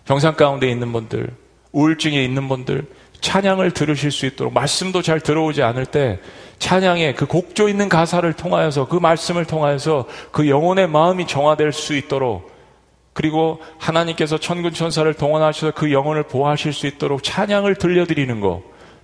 병상 0.04 0.34
가운데 0.34 0.70
있는 0.70 0.92
분들, 0.92 1.28
우울증에 1.72 2.22
있는 2.22 2.48
분들, 2.48 2.86
찬양을 3.20 3.70
들으실 3.70 4.10
수 4.10 4.26
있도록 4.26 4.52
말씀도 4.52 5.00
잘 5.00 5.18
들어오지 5.18 5.62
않을 5.62 5.86
때 5.86 6.20
찬양의 6.58 7.14
그 7.14 7.26
곡조 7.26 7.70
있는 7.70 7.88
가사를 7.88 8.30
통하여서 8.34 8.86
그 8.86 8.96
말씀을 8.96 9.46
통하여서 9.46 10.06
그 10.30 10.48
영혼의 10.48 10.88
마음이 10.88 11.26
정화될 11.26 11.72
수 11.72 11.94
있도록 11.94 12.52
그리고 13.14 13.60
하나님께서 13.78 14.38
천군 14.38 14.74
천사를 14.74 15.12
동원하셔서 15.14 15.72
그 15.72 15.90
영혼을 15.90 16.24
보호하실 16.24 16.74
수 16.74 16.86
있도록 16.86 17.22
찬양을 17.22 17.76
들려드리는 17.76 18.40
거 18.40 18.62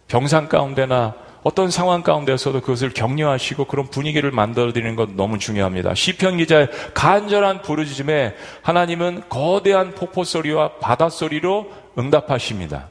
병상 0.08 0.48
가운데나 0.48 1.14
어떤 1.42 1.70
상황 1.70 2.03
가운데서도 2.03 2.61
그것을 2.61 2.90
격려하시고 2.90 3.64
그런 3.64 3.88
분위기를 3.88 4.31
만들어 4.31 4.72
드리는 4.72 4.94
것 4.94 5.12
너무 5.12 5.38
중요합니다. 5.38 5.94
시편 5.94 6.37
기자의 6.37 6.68
간절한 6.92 7.62
부르짖음에 7.62 8.35
하나님은 8.62 9.29
거대한 9.29 9.94
폭포 9.94 10.24
소리와 10.24 10.79
바다 10.81 11.09
소리로 11.09 11.72
응답하십니다. 11.98 12.90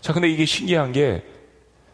자, 0.00 0.12
근데 0.12 0.28
이게 0.28 0.44
신기한 0.44 0.92
게 0.92 1.22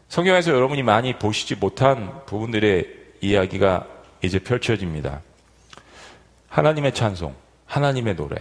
성경에서 0.09 0.53
여러분이 0.53 0.83
많이 0.83 1.19
보시지 1.19 1.57
못한 1.57 2.25
부분들의 2.27 2.87
이야기가 3.21 3.87
이제 4.23 4.39
펼쳐집니다. 4.39 5.21
하나님의 6.49 6.95
찬송, 6.95 7.35
하나님의 7.67 8.17
노래. 8.17 8.37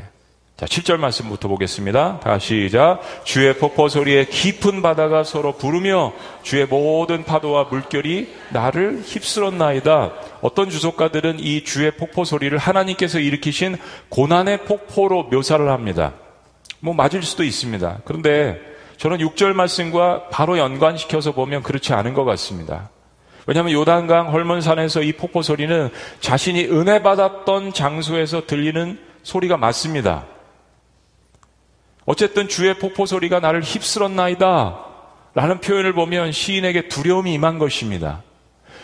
자, 0.57 0.65
7절 0.65 0.95
말씀부터 0.95 1.49
보겠습니다. 1.49 2.21
다시 2.21 2.67
시작. 2.67 3.01
주의 3.25 3.53
폭포 3.57 3.89
소리에 3.89 4.23
깊은 4.23 4.81
바다가 4.81 5.25
서로 5.25 5.51
부르며 5.57 6.13
주의 6.43 6.65
모든 6.65 7.25
파도와 7.25 7.65
물결이 7.65 8.33
나를 8.53 9.01
휩쓸었나이다. 9.03 10.13
어떤 10.39 10.69
주석가들은 10.69 11.41
이 11.41 11.65
주의 11.65 11.91
폭포 11.91 12.23
소리를 12.23 12.57
하나님께서 12.57 13.19
일으키신 13.19 13.75
고난의 14.07 14.59
폭포로 14.59 15.23
묘사를 15.23 15.69
합니다. 15.69 16.13
뭐 16.79 16.93
맞을 16.93 17.21
수도 17.23 17.43
있습니다. 17.43 17.99
그런데 18.05 18.57
저는 18.95 19.17
6절 19.17 19.51
말씀과 19.51 20.29
바로 20.29 20.57
연관시켜서 20.57 21.33
보면 21.33 21.63
그렇지 21.63 21.91
않은 21.91 22.13
것 22.13 22.23
같습니다. 22.23 22.89
왜냐하면 23.45 23.73
요단강 23.73 24.31
헐몬산에서 24.31 25.01
이 25.01 25.11
폭포 25.11 25.41
소리는 25.41 25.89
자신이 26.21 26.63
은혜 26.67 27.03
받았던 27.03 27.73
장소에서 27.73 28.47
들리는 28.47 28.97
소리가 29.23 29.57
맞습니다. 29.57 30.27
어쨌든 32.05 32.47
주의 32.47 32.73
폭포 32.77 33.05
소리가 33.05 33.39
나를 33.39 33.61
휩쓸었나이다. 33.61 34.85
라는 35.33 35.59
표현을 35.59 35.93
보면 35.93 36.31
시인에게 36.31 36.87
두려움이 36.87 37.33
임한 37.33 37.59
것입니다. 37.59 38.23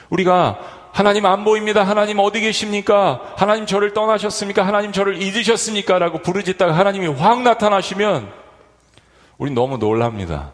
우리가 0.10 0.60
하나님 0.92 1.26
안 1.26 1.46
보입니다. 1.46 1.84
하나님 1.84 2.20
어디 2.20 2.42
계십니까? 2.42 3.34
하나님 3.38 3.66
저를 3.66 3.94
떠나셨습니까? 3.94 4.68
하나님 4.68 4.92
저를 4.92 5.22
잊으셨습니까? 5.22 6.00
라고 6.00 6.22
부르짖다가 6.22 6.78
하나님이 6.78 7.08
확 7.08 7.42
나타나시면 7.44 8.30
우린 9.38 9.54
너무 9.54 9.78
놀랍니다. 9.78 10.52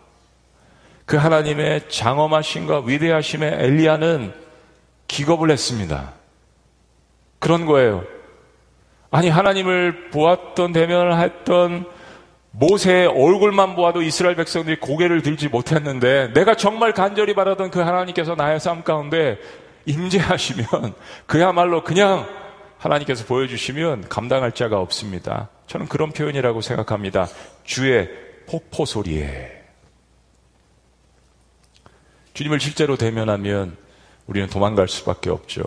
그 1.06 1.18
하나님의 1.18 1.90
장엄하심과 1.90 2.84
위대하심에 2.86 3.48
엘리야는 3.60 4.34
기겁을 5.08 5.50
했습니다. 5.50 6.14
그런 7.40 7.66
거예요. 7.66 8.04
아니 9.10 9.30
하나님을 9.30 10.10
보았던 10.12 10.74
대면을 10.74 11.20
했던 11.20 11.86
모세의 12.52 13.08
얼굴만 13.08 13.76
보아도 13.76 14.02
이스라엘 14.02 14.36
백성들이 14.36 14.80
고개를 14.80 15.22
들지 15.22 15.48
못했는데 15.48 16.34
내가 16.34 16.56
정말 16.56 16.94
간절히 16.94 17.34
바라던 17.36 17.70
그 17.72 17.80
하나님께서 17.80 18.36
나의 18.36 18.60
삶 18.60 18.84
가운데 18.84 19.38
임재하시면 19.86 20.66
그야말로 21.26 21.84
그냥 21.84 22.28
하나님께서 22.78 23.26
보여주시면 23.26 24.10
감당할 24.10 24.52
자가 24.52 24.80
없습니다. 24.80 25.50
저는 25.68 25.88
그런 25.88 26.12
표현이라고 26.12 26.62
생각합니다. 26.62 27.28
주의 27.64 28.10
폭포 28.48 28.86
소리에. 28.86 29.52
주님을 32.34 32.60
실제로 32.60 32.98
대면하면 32.98 33.78
우리는 34.28 34.48
도망갈 34.48 34.88
수밖에 34.88 35.30
없죠. 35.30 35.64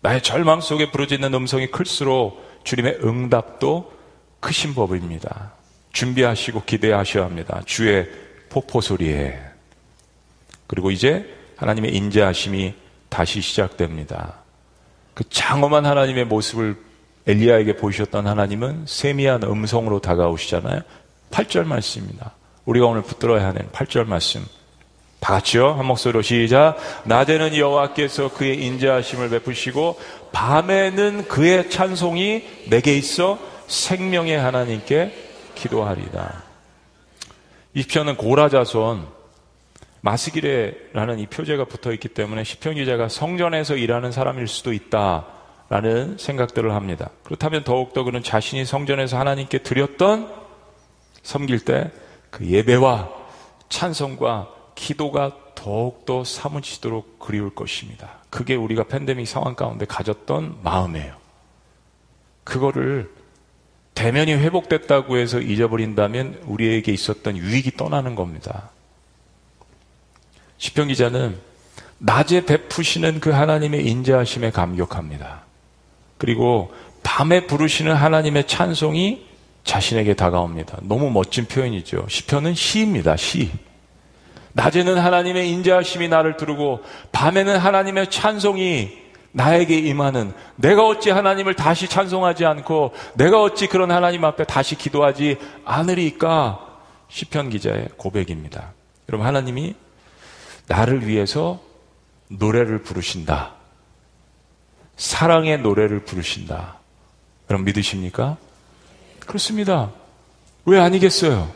나의 0.00 0.22
절망 0.22 0.60
속에 0.60 0.90
부르짖는 0.90 1.34
음성이 1.34 1.66
클수록 1.66 2.42
주님의 2.64 3.00
응답도 3.02 3.95
크신 4.40 4.74
법입니다. 4.74 5.52
준비하시고 5.92 6.64
기대하셔야 6.64 7.24
합니다. 7.24 7.62
주의 7.64 8.08
폭포 8.48 8.80
소리에. 8.80 9.38
그리고 10.66 10.90
이제 10.90 11.26
하나님의 11.56 11.94
인자하심이 11.94 12.74
다시 13.08 13.40
시작됩니다. 13.40 14.34
그 15.14 15.24
장엄한 15.30 15.86
하나님의 15.86 16.26
모습을 16.26 16.76
엘리야에게 17.26 17.76
보이셨던 17.76 18.26
하나님은 18.26 18.84
세미한 18.86 19.42
음성으로 19.42 20.00
다가오시잖아요. 20.00 20.82
8절 21.30 21.64
말씀입니다. 21.64 22.32
우리가 22.66 22.86
오늘 22.86 23.02
붙들어야 23.02 23.46
하는 23.46 23.62
8절 23.72 24.06
말씀. 24.06 24.44
다 25.18 25.34
같이요. 25.34 25.72
한 25.72 25.86
목소리로 25.86 26.22
시작. 26.22 26.76
낮에는 27.04 27.56
여호와께서 27.56 28.32
그의 28.34 28.62
인자하심을 28.64 29.30
베푸시고 29.30 29.98
밤에는 30.32 31.26
그의 31.26 31.70
찬송이 31.70 32.66
내게 32.68 32.96
있어 32.96 33.38
생명의 33.66 34.38
하나님께 34.38 35.12
기도하리다. 35.54 36.42
이 37.74 37.82
편은 37.82 38.16
고라자손 38.16 39.06
마스기레라는 40.00 41.18
이 41.18 41.26
표제가 41.26 41.64
붙어 41.64 41.92
있기 41.92 42.08
때문에 42.08 42.44
시편 42.44 42.74
기자가 42.74 43.08
성전에서 43.08 43.76
일하는 43.76 44.12
사람일 44.12 44.46
수도 44.46 44.72
있다라는 44.72 46.16
생각들을 46.18 46.74
합니다. 46.74 47.10
그렇다면 47.24 47.64
더욱더 47.64 48.04
그는 48.04 48.22
자신이 48.22 48.64
성전에서 48.64 49.18
하나님께 49.18 49.58
드렸던 49.58 50.32
섬길 51.22 51.60
때 51.64 51.90
그 52.36 52.46
예배와 52.46 53.08
찬성과 53.70 54.50
기도가 54.74 55.34
더욱더 55.54 56.22
사무치도록 56.22 57.18
그리울 57.18 57.54
것입니다. 57.54 58.18
그게 58.28 58.54
우리가 58.54 58.84
팬데믹 58.84 59.26
상황 59.26 59.54
가운데 59.54 59.86
가졌던 59.86 60.58
마음이에요. 60.62 61.16
그거를 62.44 63.10
대면이 63.96 64.34
회복됐다고 64.34 65.16
해서 65.16 65.40
잊어버린다면 65.40 66.42
우리에게 66.44 66.92
있었던 66.92 67.36
유익이 67.36 67.72
떠나는 67.72 68.14
겁니다. 68.14 68.70
시편 70.58 70.88
기자는 70.88 71.36
낮에 71.98 72.44
베푸시는 72.44 73.20
그 73.20 73.30
하나님의 73.30 73.86
인자하심에 73.86 74.50
감격합니다. 74.50 75.44
그리고 76.18 76.72
밤에 77.02 77.46
부르시는 77.46 77.94
하나님의 77.94 78.46
찬송이 78.46 79.26
자신에게 79.64 80.14
다가옵니다. 80.14 80.78
너무 80.82 81.10
멋진 81.10 81.46
표현이죠. 81.46 82.06
시편은 82.08 82.54
시입니다. 82.54 83.16
시. 83.16 83.50
낮에는 84.52 84.98
하나님의 84.98 85.50
인자하심이 85.50 86.08
나를 86.08 86.36
두르고 86.36 86.80
밤에는 87.12 87.56
하나님의 87.56 88.10
찬송이 88.10 89.05
나에게 89.36 89.78
임하는 89.78 90.32
내가 90.56 90.86
어찌 90.86 91.10
하나님을 91.10 91.54
다시 91.54 91.88
찬송하지 91.88 92.46
않고 92.46 92.94
내가 93.16 93.42
어찌 93.42 93.66
그런 93.66 93.90
하나님 93.90 94.24
앞에 94.24 94.44
다시 94.44 94.76
기도하지 94.76 95.36
않으리까 95.66 96.78
시편 97.10 97.50
기자의 97.50 97.90
고백입니다. 97.98 98.72
여러분 99.10 99.26
하나님이 99.26 99.74
나를 100.68 101.06
위해서 101.06 101.60
노래를 102.28 102.82
부르신다. 102.82 103.52
사랑의 104.96 105.60
노래를 105.60 106.06
부르신다. 106.06 106.78
여러분 107.50 107.66
믿으십니까? 107.66 108.38
그렇습니다. 109.20 109.90
왜 110.64 110.80
아니겠어요? 110.80 111.52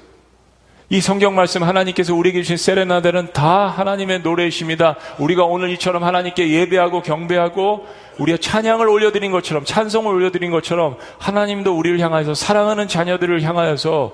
이 0.93 1.01
성경 1.01 1.36
말씀 1.36 1.62
하나님께서 1.62 2.16
우리에게 2.16 2.43
주신 2.43 2.57
세레나데는 2.57 3.32
다 3.32 3.68
하나님의 3.68 4.22
노래이십니다. 4.22 4.97
우리가 5.18 5.45
오늘 5.45 5.70
이처럼 5.70 6.03
하나님께 6.03 6.51
예배하고 6.51 7.03
경배하고 7.03 7.86
우리의 8.18 8.41
찬양을 8.41 8.88
올려드린 8.88 9.30
것처럼 9.30 9.64
찬송을 9.64 10.12
올려드린 10.12 10.51
것처럼 10.51 10.97
하나님도 11.18 11.78
우리를 11.78 12.01
향하여서 12.01 12.34
사랑하는 12.34 12.88
자녀들을 12.88 13.41
향하여서 13.41 14.12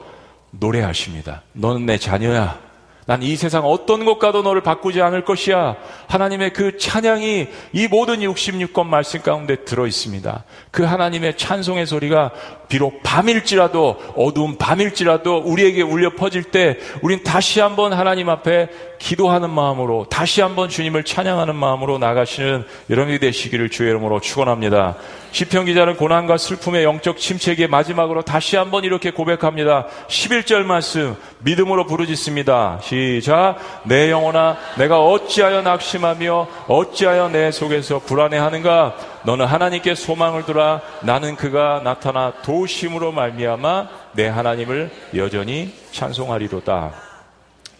노래하십니다. 0.50 1.40
너는 1.54 1.86
내 1.86 1.96
자녀야. 1.96 2.66
난 3.06 3.22
이 3.22 3.36
세상 3.36 3.64
어떤 3.64 4.04
것과도 4.04 4.42
너를 4.42 4.62
바꾸지 4.62 5.00
않을 5.00 5.24
것이야. 5.24 5.76
하나님의 6.08 6.52
그 6.52 6.76
찬양이 6.76 7.46
이 7.72 7.88
모든 7.88 8.16
66권 8.18 8.86
말씀 8.86 9.22
가운데 9.22 9.64
들어 9.64 9.86
있습니다. 9.86 10.44
그 10.72 10.82
하나님의 10.82 11.36
찬송의 11.36 11.86
소리가 11.86 12.32
비록 12.68 13.02
밤일지라도 13.02 13.96
어두운 14.16 14.56
밤일지라도 14.58 15.38
우리에게 15.38 15.82
울려 15.82 16.10
퍼질 16.10 16.44
때 16.44 16.78
우린 17.02 17.22
다시 17.22 17.60
한번 17.60 17.92
하나님 17.92 18.28
앞에 18.28 18.68
기도하는 18.98 19.50
마음으로 19.50 20.06
다시 20.08 20.40
한번 20.40 20.68
주님을 20.68 21.04
찬양하는 21.04 21.54
마음으로 21.54 21.98
나가시는 21.98 22.64
여러분이 22.90 23.18
되시기를 23.18 23.68
주의 23.68 23.90
이름으로 23.90 24.20
축원합니다. 24.20 24.96
시편 25.32 25.66
기자는 25.66 25.96
고난과 25.96 26.38
슬픔의 26.38 26.84
영적 26.84 27.18
침체기의 27.18 27.68
마지막으로 27.68 28.22
다시 28.22 28.56
한번 28.56 28.84
이렇게 28.84 29.10
고백합니다. 29.10 29.86
11절 30.08 30.64
말씀 30.64 31.14
믿음으로 31.40 31.86
부르짖습니다. 31.86 32.80
시작 32.82 33.56
내 33.84 34.10
영혼아 34.10 34.56
내가 34.78 35.00
어찌하여 35.02 35.60
낙심하며 35.62 36.48
어찌하여 36.68 37.28
내 37.28 37.50
속에서 37.50 37.98
불안해하는가 37.98 39.15
너는 39.26 39.44
하나님께 39.44 39.96
소망을 39.96 40.46
두라 40.46 40.80
나는 41.02 41.34
그가 41.34 41.80
나타나 41.82 42.32
도심으로 42.42 43.10
말미암아 43.10 43.88
내 44.12 44.28
하나님을 44.28 44.92
여전히 45.16 45.74
찬송하리로다. 45.90 46.92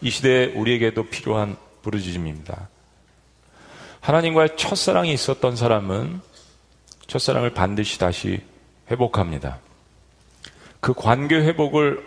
이 0.01 0.11
시대에 0.11 0.47
우리에게도 0.47 1.05
필요한 1.05 1.57
부르짖음입니다. 1.82 2.68
하나님과의 4.01 4.57
첫사랑이 4.57 5.12
있었던 5.12 5.55
사람은 5.55 6.20
첫사랑을 7.07 7.55
반드시 7.55 8.01
다시 8.01 8.42
회복합니다. 8.90 9.61
그 10.80 10.94
관계 10.94 11.36
회복을 11.36 12.05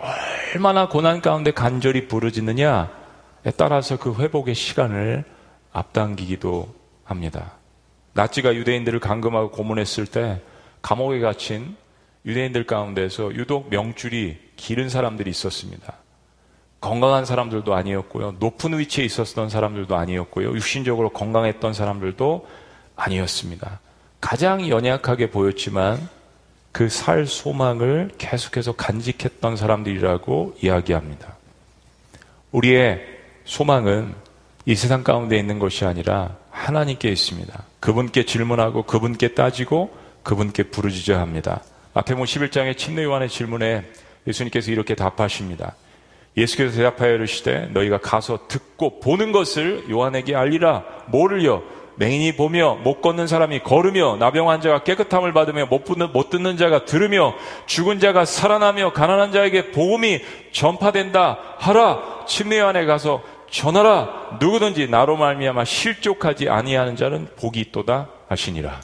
얼마나 0.53 0.89
고난 0.89 1.21
가운데 1.21 1.51
간절히 1.51 2.09
부르짖느냐에 2.09 2.87
따라서 3.55 3.97
그 3.97 4.15
회복의 4.15 4.53
시간을 4.53 5.23
앞당기기도 5.71 6.67
합니다. 7.05 7.58
나치가 8.19 8.53
유대인들을 8.53 8.99
감금하고 8.99 9.51
고문했을 9.51 10.05
때 10.05 10.41
감옥에 10.81 11.21
갇힌 11.21 11.77
유대인들 12.25 12.65
가운데서 12.65 13.33
유독 13.35 13.69
명줄이 13.69 14.37
기른 14.57 14.89
사람들이 14.89 15.29
있었습니다. 15.29 15.93
건강한 16.81 17.23
사람들도 17.23 17.73
아니었고요. 17.73 18.35
높은 18.39 18.77
위치에 18.77 19.05
있었던 19.05 19.47
사람들도 19.47 19.95
아니었고요. 19.95 20.49
육신적으로 20.49 21.11
건강했던 21.11 21.73
사람들도 21.73 22.45
아니었습니다. 22.97 23.79
가장 24.19 24.67
연약하게 24.67 25.29
보였지만 25.29 26.09
그 26.73 26.89
살 26.89 27.25
소망을 27.25 28.11
계속해서 28.17 28.73
간직했던 28.73 29.55
사람들이라고 29.55 30.57
이야기합니다. 30.61 31.37
우리의 32.51 33.01
소망은 33.45 34.13
이 34.65 34.75
세상 34.75 35.05
가운데 35.05 35.37
있는 35.37 35.57
것이 35.57 35.85
아니라 35.85 36.35
하나님께 36.51 37.09
있습니다. 37.09 37.68
그분께 37.79 38.25
질문하고 38.25 38.83
그분께 38.83 39.29
따지고 39.29 39.95
그분께 40.23 40.63
부르짖어야 40.63 41.19
합니다. 41.19 41.63
마태복음 41.93 42.25
11장의 42.25 42.77
침례 42.77 43.03
요한의 43.03 43.29
질문에 43.29 43.83
예수님께서 44.27 44.71
이렇게 44.71 44.95
답하십니다. 44.95 45.75
예수께서 46.37 46.75
대답하여 46.75 47.15
이르시되 47.15 47.69
너희가 47.73 47.99
가서 47.99 48.47
듣고 48.47 48.99
보는 48.99 49.31
것을 49.31 49.89
요한에게 49.89 50.35
알리라. 50.35 50.83
뭐를요? 51.07 51.63
맹인이 51.95 52.37
보며 52.37 52.75
못 52.75 53.01
걷는 53.01 53.27
사람이 53.27 53.59
걸으며 53.59 54.15
나병 54.17 54.49
환자가 54.49 54.83
깨끗함을 54.83 55.33
받으며 55.33 55.65
못, 55.65 55.83
듣는, 55.83 56.13
못 56.13 56.29
듣는 56.29 56.55
자가 56.55 56.85
들으며 56.85 57.33
죽은 57.65 57.99
자가 57.99 58.23
살아나며 58.23 58.93
가난한 58.93 59.33
자에게 59.33 59.71
복음이 59.71 60.21
전파된다 60.53 61.39
하라 61.57 62.23
침례 62.25 62.61
안에 62.61 62.85
가서 62.85 63.21
전하라 63.49 64.37
누구든지 64.39 64.87
나로 64.87 65.17
말미암아 65.17 65.65
실족하지 65.65 66.49
아니하는 66.49 66.95
자는 66.95 67.27
복이 67.37 67.59
있도다 67.59 68.09
하시니라 68.27 68.81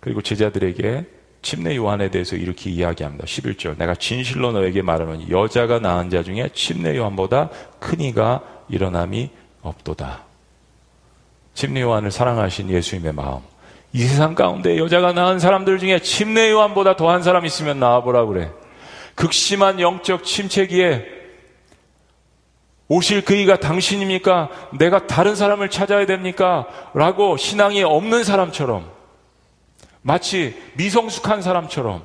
그리고 0.00 0.22
제자들에게 0.22 1.04
침례 1.42 1.76
요한에 1.76 2.10
대해서 2.10 2.36
이렇게 2.36 2.70
이야기합니다. 2.70 3.24
11절. 3.24 3.78
내가 3.78 3.94
진실로 3.94 4.52
너에게 4.52 4.82
말하노니 4.82 5.30
여자가 5.30 5.78
낳은 5.78 6.10
자 6.10 6.22
중에 6.22 6.50
침례 6.52 6.96
요한보다 6.96 7.50
큰 7.78 8.00
이가 8.00 8.42
일어남이 8.68 9.30
없도다. 9.62 10.24
침례 11.54 11.80
요한을 11.80 12.10
사랑하신 12.10 12.70
예수님의 12.70 13.12
마음. 13.14 13.40
이 13.92 14.02
세상 14.02 14.34
가운데 14.34 14.78
여자가 14.78 15.12
낳은 15.12 15.38
사람들 15.38 15.78
중에 15.78 16.00
침례 16.00 16.50
요한보다 16.50 16.96
더한 16.96 17.22
사람 17.22 17.44
있으면 17.46 17.80
나와보라 17.80 18.26
그래. 18.26 18.50
극심한 19.14 19.80
영적 19.80 20.24
침체기에 20.24 21.19
오실 22.90 23.24
그 23.24 23.34
이가 23.34 23.60
당신입니까? 23.60 24.48
내가 24.76 25.06
다른 25.06 25.36
사람을 25.36 25.70
찾아야 25.70 26.06
됩니까? 26.06 26.66
라고 26.92 27.36
신앙이 27.36 27.84
없는 27.84 28.24
사람처럼 28.24 28.84
마치 30.02 30.60
미성숙한 30.74 31.40
사람처럼 31.40 32.02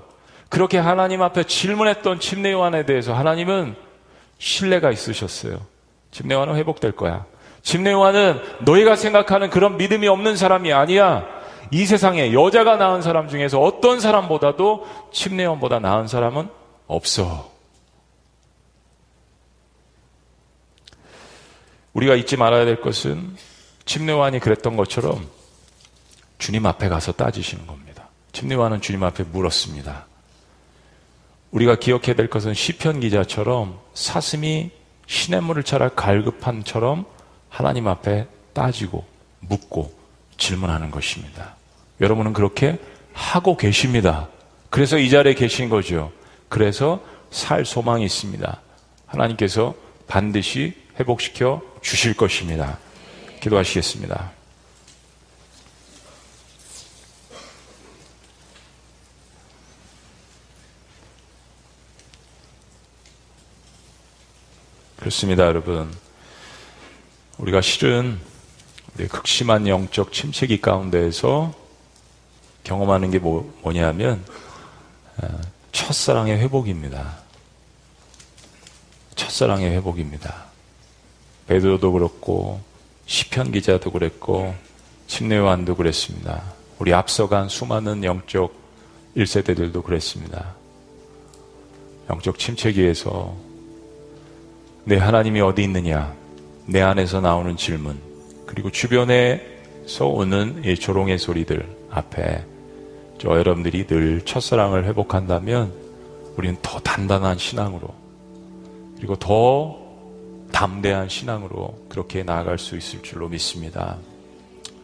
그렇게 0.48 0.78
하나님 0.78 1.24
앞에 1.24 1.46
질문했던 1.46 2.20
침례 2.20 2.52
요한에 2.52 2.86
대해서 2.86 3.16
하나님은 3.16 3.76
신뢰가 4.38 4.92
있으셨어요. 4.92 5.58
침례 6.12 6.36
요한은 6.36 6.56
회복될 6.56 6.92
거야. 6.92 7.26
침례 7.64 7.92
요한은 7.92 8.40
너희가 8.60 8.96
생각하는 8.96 9.50
그런 9.50 9.78
믿음이 9.78 10.08
없는 10.08 10.38
사람이 10.38 10.72
아니야. 10.72 11.26
이 11.72 11.88
세상에 11.88 12.32
여자가 12.32 12.76
낳은 12.76 13.02
사람 13.02 13.28
중에서 13.28 13.60
어떤 13.60 14.00
사람보다도 14.00 14.86
침례 15.12 15.46
요한보다 15.46 15.80
나은 15.80 16.06
사람은 16.06 16.48
없어. 16.86 17.55
우리가 21.96 22.16
잊지 22.16 22.38
말아야 22.38 22.66
될 22.66 22.80
것은 22.82 23.36
침례 23.86 24.12
요한이 24.12 24.40
그랬던 24.40 24.76
것처럼 24.78 25.28
주님 26.38 26.66
앞에 26.66 26.90
가서 26.90 27.14
따지시는 27.14 27.66
겁니다. 27.66 28.10
침례요한은 28.34 28.82
주님 28.82 29.04
앞에 29.04 29.24
물었습니다. 29.24 30.06
우리가 31.52 31.76
기억해야 31.76 32.16
될 32.16 32.30
것은 32.30 32.54
시편 32.54 33.00
기자처럼 33.00 33.80
사슴이 33.94 34.72
시냇물을 35.08 35.64
차라 35.64 35.90
갈급한처럼 35.90 37.06
하나님 37.48 37.88
앞에 37.88 38.28
따지고 38.52 39.06
묻고 39.40 39.94
질문하는 40.38 40.92
것입니다. 40.92 41.56
여러분은 42.02 42.34
그렇게 42.34 42.78
하고 43.14 43.56
계십니다. 43.56 44.28
그래서 44.70 44.98
이 44.98 45.10
자리에 45.10 45.34
계신 45.34 45.70
거죠. 45.70 46.12
그래서 46.50 47.02
살 47.32 47.64
소망이 47.64 48.04
있습니다. 48.04 48.62
하나님께서 49.06 49.76
반드시 50.08 50.85
회복시켜 51.00 51.62
주실 51.82 52.16
것입니다. 52.16 52.80
기도하시겠습니다. 53.42 54.32
그렇습니다, 64.98 65.46
여러분. 65.46 65.94
우리가 67.38 67.62
실은 67.62 68.20
극심한 69.12 69.68
영적 69.68 70.12
침체기 70.14 70.62
가운데에서 70.62 71.54
경험하는 72.64 73.12
게 73.12 73.20
뭐, 73.20 73.54
뭐냐면 73.62 74.26
어, 75.18 75.28
첫사랑의 75.72 76.40
회복입니다. 76.40 77.20
첫사랑의 79.16 79.70
회복입니다. 79.72 80.55
베드로도 81.48 81.92
그렇고 81.92 82.60
시편 83.06 83.52
기자도 83.52 83.92
그랬고 83.92 84.54
침례요한도 85.08 85.76
그랬습니다. 85.76 86.44
우리 86.80 86.94
앞서간 86.94 87.50
수많은 87.50 88.04
영적 88.04 88.54
1세대들도 89.16 89.84
그랬습니다. 89.84 90.56
영적 92.10 92.38
침체기에서 92.38 93.36
내 94.84 94.98
하나님이 94.98 95.42
어디 95.42 95.64
있느냐? 95.64 96.14
내 96.68 96.82
안에서 96.82 97.22
나오는 97.22 97.56
질문, 97.58 98.00
그리고 98.46 98.72
주변에서 98.72 100.08
오는 100.08 100.64
이 100.66 100.76
조롱의 100.76 101.18
소리들 101.18 101.68
앞에 101.92 102.44
저 103.20 103.30
여러분들이 103.30 103.88
늘 103.88 104.22
첫사랑을 104.22 104.86
회복한다면 104.86 105.74
우리는 106.36 106.58
더 106.62 106.80
단단한 106.80 107.38
신앙으로 107.38 107.88
그리고 108.98 109.16
더 109.16 109.85
담대한 110.56 111.10
신앙으로 111.10 111.76
그렇게 111.90 112.24
나아갈 112.24 112.58
수 112.58 112.78
있을 112.78 113.02
줄로 113.04 113.28
믿습니다. 113.28 113.98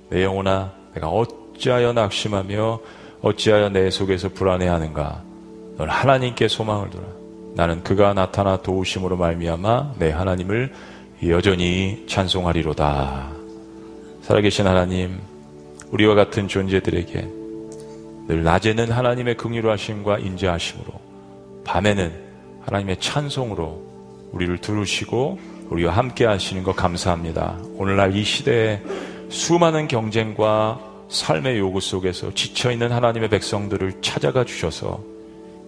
내 0.09 0.21
영혼아, 0.21 0.73
내가 0.93 1.07
어찌하여 1.07 1.93
낙심하며 1.93 2.79
어찌하여 3.21 3.69
내 3.69 3.89
속에서 3.89 4.27
불안해하는가? 4.27 5.23
넌 5.77 5.89
하나님께 5.89 6.49
소망을 6.49 6.89
두라. 6.89 7.05
나는 7.55 7.83
그가 7.83 8.13
나타나 8.13 8.57
도우심으로 8.57 9.15
말미암아 9.15 9.93
내 9.97 10.11
하나님을 10.11 10.73
여전히 11.27 12.03
찬송하리로다. 12.05 13.31
살아계신 14.23 14.67
하나님, 14.67 15.21
우리와 15.91 16.15
같은 16.15 16.49
존재들에게 16.49 17.27
늘 18.27 18.43
낮에는 18.43 18.91
하나님의 18.91 19.37
긍휼 19.37 19.65
하심과 19.69 20.19
인자하심으로 20.19 20.91
밤에는 21.63 22.11
하나님의 22.65 22.99
찬송으로 22.99 24.29
우리를 24.33 24.57
들으시고 24.57 25.50
우리와 25.71 25.93
함께 25.93 26.25
하시는 26.25 26.63
것 26.63 26.75
감사합니다. 26.75 27.57
오늘날 27.77 28.15
이 28.15 28.23
시대에 28.23 28.81
수많은 29.29 29.87
경쟁과 29.87 30.79
삶의 31.09 31.57
요구 31.59 31.79
속에서 31.79 32.33
지쳐있는 32.33 32.91
하나님의 32.91 33.29
백성들을 33.29 34.01
찾아가 34.01 34.43
주셔서 34.43 35.01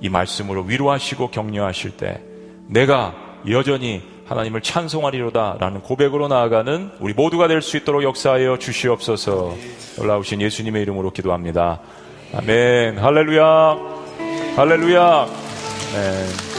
이 0.01 0.09
말씀으로 0.09 0.63
위로하시고 0.63 1.31
격려하실 1.31 1.91
때 1.91 2.21
내가 2.67 3.15
여전히 3.49 4.01
하나님을 4.25 4.61
찬송하리로다 4.61 5.57
라는 5.59 5.81
고백으로 5.81 6.27
나아가는 6.27 6.91
우리 6.99 7.13
모두가 7.13 7.47
될 7.47 7.61
수 7.61 7.77
있도록 7.77 8.03
역사하여 8.03 8.57
주시옵소서 8.57 9.55
올라오신 9.99 10.41
예수님의 10.41 10.81
이름으로 10.81 11.11
기도합니다. 11.11 11.79
아멘. 12.35 12.97
할렐루야. 12.97 13.77
할렐루야. 14.55 15.27
네. 15.93 16.52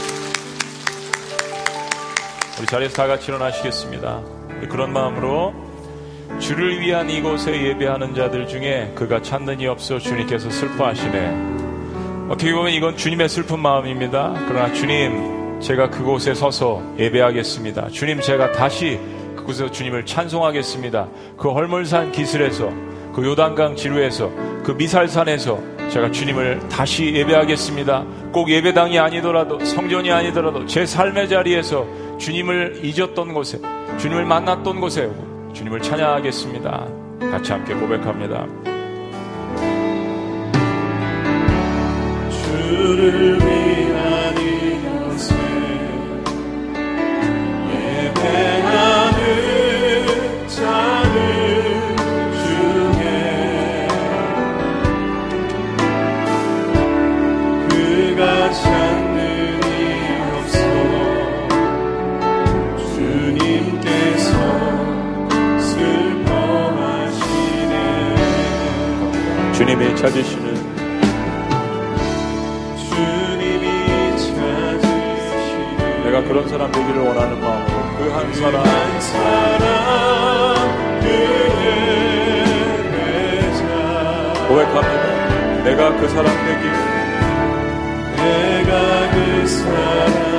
우리 2.57 2.65
자리에서 2.65 2.95
다 2.95 3.07
같이 3.07 3.31
일어나시겠습니다. 3.31 4.21
그런 4.69 4.93
마음으로 4.93 5.53
주를 6.39 6.79
위한 6.79 7.09
이곳에 7.09 7.51
예배하는 7.51 8.15
자들 8.15 8.47
중에 8.47 8.93
그가 8.95 9.21
찾는 9.21 9.59
이 9.59 9.67
없어 9.67 9.99
주님께서 9.99 10.49
슬퍼하시네. 10.49 11.55
어떻게 12.29 12.53
보면 12.53 12.71
이건 12.71 12.95
주님의 12.95 13.27
슬픈 13.27 13.59
마음입니다. 13.59 14.33
그러나 14.47 14.71
주님, 14.71 15.59
제가 15.59 15.89
그곳에 15.89 16.33
서서 16.33 16.81
예배하겠습니다. 16.97 17.89
주님, 17.89 18.21
제가 18.21 18.53
다시 18.53 18.99
그곳에서 19.35 19.69
주님을 19.69 20.05
찬송하겠습니다. 20.05 21.07
그 21.37 21.51
헐물산 21.51 22.13
기슬에서, 22.13 22.71
그 23.13 23.23
요단강 23.23 23.75
지루에서, 23.75 24.31
그 24.63 24.71
미살산에서 24.71 25.59
제가 25.89 26.09
주님을 26.09 26.67
다시 26.69 27.13
예배하겠습니다. 27.13 28.05
꼭 28.31 28.49
예배당이 28.49 28.97
아니더라도, 28.97 29.63
성전이 29.63 30.11
아니더라도, 30.11 30.65
제 30.65 30.85
삶의 30.85 31.29
자리에서 31.29 31.85
주님을 32.17 32.81
잊었던 32.83 33.33
곳에, 33.33 33.59
주님을 33.97 34.25
만났던 34.25 34.79
곳에 34.79 35.11
주님을 35.53 35.81
찬양하겠습니다. 35.81 36.87
같이 37.19 37.51
함께 37.51 37.73
고백합니다. 37.73 38.45
주를 42.29 43.37
위한 43.39 44.14
슬퍼하시네 69.65 69.73
주님이 69.73 69.97
찾으시는 69.97 70.55
내가 76.03 76.21
그런 76.23 76.47
사람 76.47 76.71
되기를 76.71 77.01
원하는 77.01 77.39
마음으로 77.41 77.97
그 77.97 78.11
한 78.13 78.33
사람 78.33 78.63
한 78.63 79.01
사람 79.01 79.65
고백합니다. 84.47 85.63
내가 85.63 85.95
그 85.97 86.07
사람 86.09 86.27
되기 86.45 86.63
내가 88.15 89.11
그 89.11 89.47
사람 89.47 90.34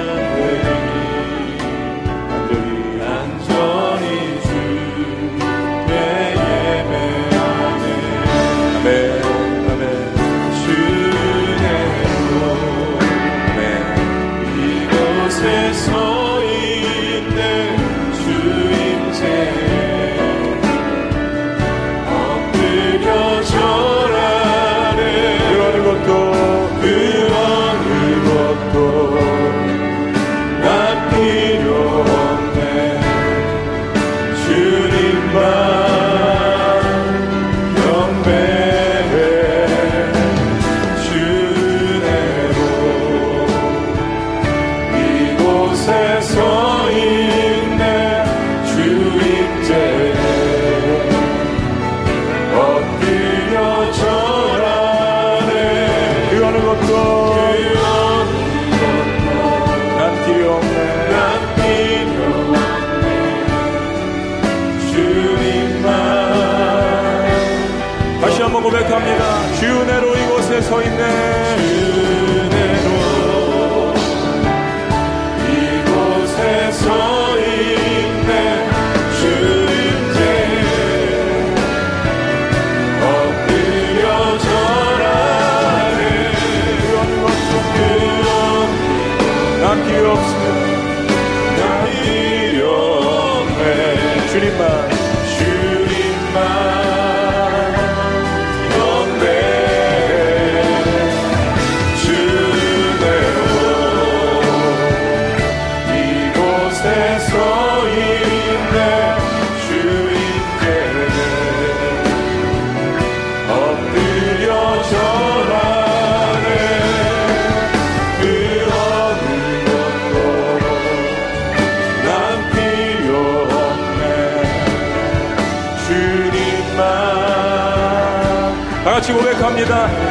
고 129.67 130.06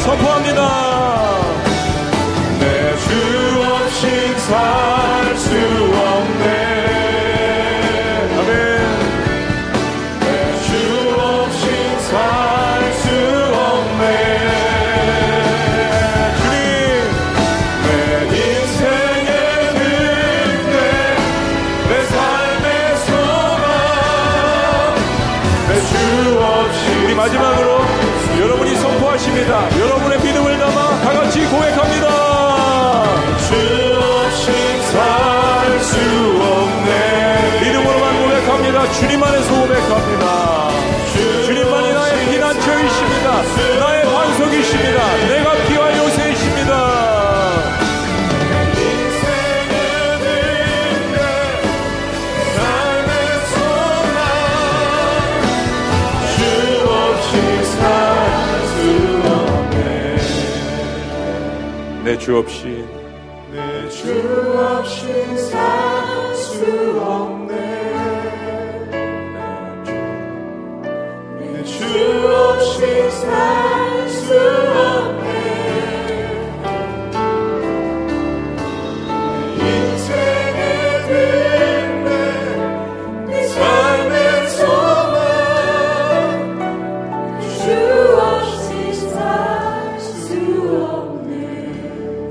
선포하십니다. 0.00 1.19
주 62.20 62.36
없이 62.36 62.36
주 62.36 62.79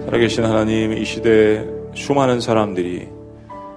살아계신 0.10 0.44
하나님 0.44 0.94
이 0.94 1.06
시대에 1.06 1.64
수많은 1.94 2.40
사람들이 2.42 3.08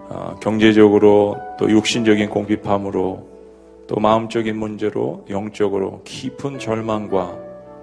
아, 0.08 0.34
경제적으로 0.40 1.36
또 1.58 1.70
육신적인 1.70 2.30
공핍함으로 2.30 3.28
또 3.86 4.00
마음적인 4.00 4.56
문제로 4.56 5.26
영적으로 5.28 6.00
깊은 6.04 6.58
절망과 6.58 7.36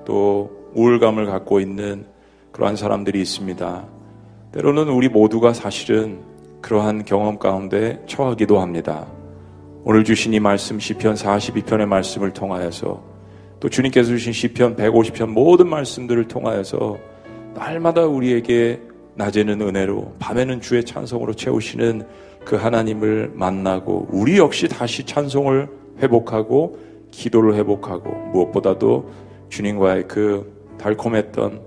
또 0.04 0.50
우울감을 0.74 1.28
갖고 1.28 1.60
있는 1.60 2.08
그러한 2.52 2.76
사람들이 2.76 3.22
있습니다. 3.22 3.86
때로는 4.54 4.90
우리 4.90 5.10
모두가 5.10 5.54
사실은 5.54 6.22
그러한 6.62 7.06
경험 7.06 7.38
가운데 7.38 8.02
처하기도 8.08 8.60
합니다. 8.60 9.06
오늘 9.84 10.04
주신 10.04 10.34
이 10.34 10.40
말씀 10.40 10.80
시편 10.80 11.14
42편의 11.14 11.86
말씀을 11.86 12.34
통하여서 12.34 13.00
또 13.60 13.70
주님께서 13.70 14.10
주신 14.10 14.34
시편 14.34 14.76
150편 14.76 15.28
모든 15.28 15.70
말씀들을 15.70 16.28
통하여서 16.28 17.19
날마다 17.54 18.06
우리에게 18.06 18.82
낮에는 19.16 19.62
은혜로 19.62 20.16
밤에는 20.20 20.62
주의 20.62 20.84
찬송으로 20.84 21.34
채우시는 21.34 22.04
그 22.46 22.56
하나님을 22.56 23.32
만나고 23.36 24.08
우리 24.12 24.38
역시 24.38 24.68
다시 24.68 25.06
찬송을 25.06 25.68
회복하고 26.00 26.80
기도를 27.12 27.56
회복하고 27.56 28.10
무엇보다도 28.32 29.12
주님과의 29.50 30.08
그 30.08 30.60
달콤했던 30.78 31.62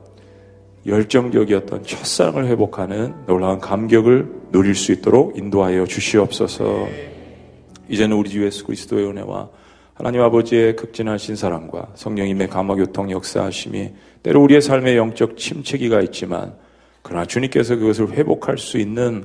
열정적이었던 0.86 1.84
첫사랑을 1.84 2.46
회복하는 2.46 3.14
놀라운 3.26 3.60
감격을 3.60 4.42
누릴 4.50 4.74
수 4.74 4.92
있도록 4.92 5.36
인도하여 5.36 5.86
주시옵소서. 5.86 6.88
이제는 7.88 8.16
우리 8.16 8.30
주 8.30 8.44
예수 8.44 8.64
그리스도의 8.64 9.06
은혜와 9.06 9.50
하나님 9.94 10.22
아버지의 10.22 10.74
극진하신 10.74 11.36
사랑과 11.36 11.88
성령님의 11.94 12.48
감화 12.48 12.74
교통 12.74 13.10
역사하심이 13.10 13.92
때로 14.22 14.42
우리의 14.42 14.60
삶에 14.60 14.96
영적 14.96 15.36
침체기가 15.36 16.00
있지만 16.02 16.54
그러나 17.02 17.24
주님께서 17.24 17.76
그것을 17.76 18.12
회복할 18.12 18.58
수 18.58 18.78
있는 18.78 19.24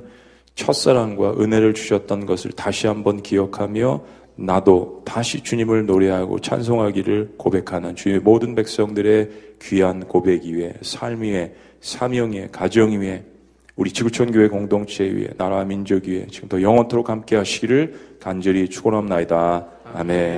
첫사랑과 0.54 1.34
은혜를 1.38 1.74
주셨던 1.74 2.26
것을 2.26 2.50
다시 2.52 2.88
한번 2.88 3.22
기억하며 3.22 4.02
나도 4.34 5.02
다시 5.04 5.42
주님을 5.42 5.86
노래하고 5.86 6.40
찬송하기를 6.40 7.34
고백하는 7.36 7.96
주의 7.96 8.18
모든 8.18 8.54
백성들의 8.54 9.30
귀한 9.62 10.06
고백 10.06 10.44
위에 10.44 10.74
삶 10.82 11.22
위에 11.22 11.54
사명 11.80 12.32
위에 12.32 12.48
가정 12.50 12.90
위에 13.00 13.24
우리 13.74 13.92
지구촌 13.92 14.32
교회 14.32 14.48
공동체 14.48 15.04
위에 15.04 15.28
나라 15.36 15.64
민족 15.64 16.06
위에 16.06 16.26
지금도 16.28 16.62
영원토록 16.62 17.08
함께 17.10 17.36
하시기를 17.36 18.18
간절히 18.20 18.68
축원합나이다. 18.68 19.66
아멘. 19.94 20.36